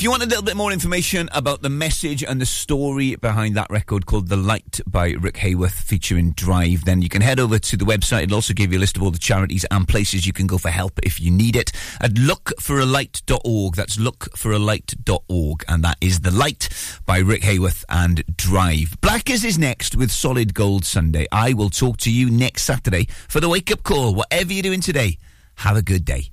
If 0.00 0.04
you 0.04 0.10
want 0.10 0.22
a 0.22 0.26
little 0.26 0.42
bit 0.42 0.56
more 0.56 0.72
information 0.72 1.28
about 1.32 1.60
the 1.60 1.68
message 1.68 2.24
and 2.24 2.40
the 2.40 2.46
story 2.46 3.16
behind 3.16 3.54
that 3.54 3.68
record 3.68 4.06
called 4.06 4.28
The 4.28 4.36
Light 4.36 4.80
by 4.86 5.10
Rick 5.10 5.34
Hayworth 5.34 5.72
featuring 5.72 6.30
Drive, 6.30 6.86
then 6.86 7.02
you 7.02 7.10
can 7.10 7.20
head 7.20 7.38
over 7.38 7.58
to 7.58 7.76
the 7.76 7.84
website. 7.84 8.22
It'll 8.22 8.36
also 8.36 8.54
give 8.54 8.72
you 8.72 8.78
a 8.78 8.80
list 8.80 8.96
of 8.96 9.02
all 9.02 9.10
the 9.10 9.18
charities 9.18 9.66
and 9.70 9.86
places 9.86 10.26
you 10.26 10.32
can 10.32 10.46
go 10.46 10.56
for 10.56 10.70
help 10.70 10.98
if 11.02 11.20
you 11.20 11.30
need 11.30 11.54
it 11.54 11.72
at 12.00 12.12
lookforalight.org. 12.12 13.74
That's 13.74 13.98
lookforalight.org. 13.98 15.64
And 15.68 15.84
that 15.84 15.98
is 16.00 16.20
The 16.20 16.30
Light 16.30 16.70
by 17.04 17.18
Rick 17.18 17.42
Hayworth 17.42 17.84
and 17.90 18.24
Drive. 18.38 18.98
Blackers 19.02 19.44
is 19.44 19.58
next 19.58 19.96
with 19.96 20.10
Solid 20.10 20.54
Gold 20.54 20.86
Sunday. 20.86 21.26
I 21.30 21.52
will 21.52 21.68
talk 21.68 21.98
to 21.98 22.10
you 22.10 22.30
next 22.30 22.62
Saturday 22.62 23.06
for 23.28 23.40
the 23.40 23.50
wake 23.50 23.70
up 23.70 23.82
call. 23.82 24.14
Whatever 24.14 24.54
you're 24.54 24.62
doing 24.62 24.80
today, 24.80 25.18
have 25.56 25.76
a 25.76 25.82
good 25.82 26.06
day. 26.06 26.30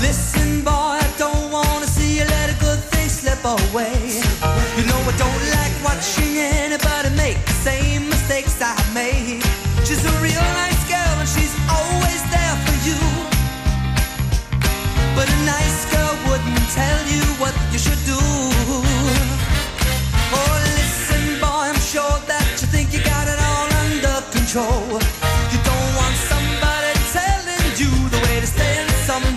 Listen, 0.00 0.39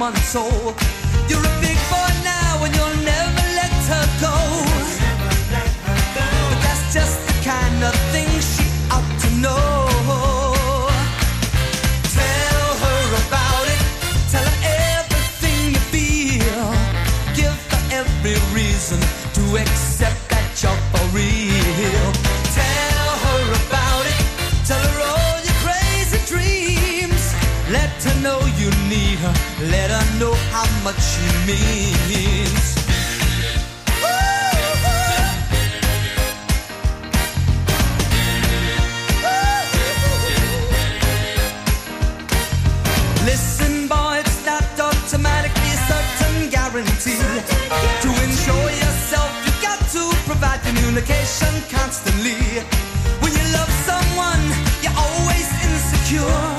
someone's 0.04 0.28
soul. 0.28 0.74
You're 1.30 1.40
a 1.40 1.62
big 1.62 1.78
boy 1.90 2.12
now 2.24 2.64
and 2.64 2.76
you'll 2.76 3.00
never 3.06 3.44
let 3.60 3.72
her 3.92 4.06
go. 4.20 4.36
But 6.16 6.58
that's 6.64 6.94
just 6.94 7.16
the 7.28 7.34
kind 7.44 7.84
of 7.84 7.96
thing 8.12 8.28
she 8.54 8.66
ought 8.92 9.20
to 9.24 9.30
know. 9.44 9.88
Tell 12.20 12.70
her 12.84 13.04
about 13.24 13.66
it. 13.76 13.84
Tell 14.32 14.44
her 14.44 14.60
everything 15.00 15.72
you 15.72 15.84
feel. 15.94 16.66
Give 17.34 17.58
her 17.72 17.84
every 18.00 18.38
reason 18.54 19.00
to 19.36 19.58
accept 19.62 19.93
Let 29.72 29.90
her 29.92 30.20
know 30.20 30.34
how 30.52 30.68
much 30.84 31.00
she 31.00 31.26
means. 31.48 32.76
Listen, 43.26 43.88
boy, 43.88 44.20
it's 44.20 44.46
not 44.46 44.64
automatically 44.80 45.70
a 45.72 45.80
certain 45.88 46.50
guarantee. 46.50 47.18
To 48.04 48.10
ensure 48.26 48.70
yourself, 48.84 49.32
you've 49.46 49.62
got 49.62 49.80
to 49.96 50.04
provide 50.26 50.62
communication 50.64 51.54
constantly. 51.70 52.36
When 53.22 53.32
you 53.32 53.46
love 53.54 53.72
someone, 53.88 54.44
you're 54.82 54.98
always 54.98 55.48
insecure. 55.64 56.53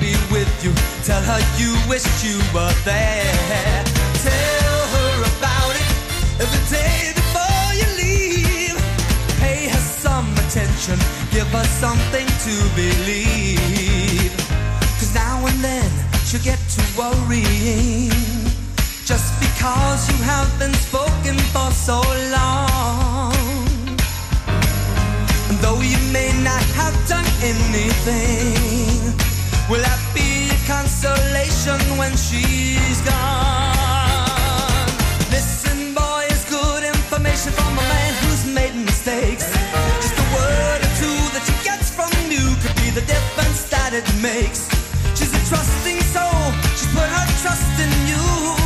Be 0.00 0.16
with 0.32 0.50
you, 0.64 0.72
tell 1.04 1.22
her 1.22 1.40
you 1.58 1.74
wish 1.88 2.06
you 2.24 2.38
were 2.54 2.74
there. 2.84 3.84
Tell 4.28 4.78
her 4.94 5.14
about 5.32 5.74
it 5.82 5.90
every 6.42 6.64
day 6.78 7.12
before 7.20 7.68
you 7.80 7.88
leave. 8.02 8.76
Pay 9.40 9.68
her 9.68 9.84
some 10.04 10.30
attention, 10.44 10.98
give 11.30 11.48
her 11.48 11.66
something 11.82 12.28
to 12.46 12.54
believe. 12.74 14.32
Cause 14.98 15.14
now 15.14 15.44
and 15.46 15.58
then 15.62 15.90
she'll 16.24 16.42
get 16.42 16.60
to 16.76 16.82
worrying. 16.98 18.35
Because 19.66 20.08
you 20.12 20.22
have 20.22 20.46
been 20.60 20.74
spoken 20.74 21.36
for 21.50 21.72
so 21.72 21.98
long. 22.30 23.34
And 25.50 25.58
though 25.58 25.80
you 25.82 25.98
may 26.12 26.30
not 26.46 26.62
have 26.78 26.94
done 27.08 27.26
anything, 27.42 29.10
will 29.68 29.82
that 29.82 29.98
be 30.14 30.54
a 30.54 30.58
consolation 30.70 31.82
when 31.98 32.14
she's 32.14 33.02
gone? 33.02 34.86
Listen, 35.34 35.94
boy, 35.98 36.22
it's 36.30 36.46
good 36.46 36.84
information 36.84 37.50
from 37.50 37.72
a 37.74 37.82
man 37.90 38.14
who's 38.22 38.46
made 38.46 38.76
mistakes. 38.86 39.50
Just 39.98 40.14
a 40.14 40.26
word 40.30 40.78
or 40.86 40.92
two 41.02 41.18
that 41.34 41.42
she 41.42 41.54
gets 41.66 41.90
from 41.90 42.14
you 42.30 42.54
could 42.62 42.76
be 42.78 42.94
the 42.94 43.02
difference 43.02 43.66
that 43.74 43.90
it 43.98 44.06
makes. 44.22 44.70
She's 45.18 45.34
a 45.34 45.42
trusting 45.50 45.98
soul, 46.14 46.54
she's 46.78 46.86
put 46.94 47.10
her 47.10 47.26
trust 47.42 47.66
in. 47.82 47.90
You 48.06 48.65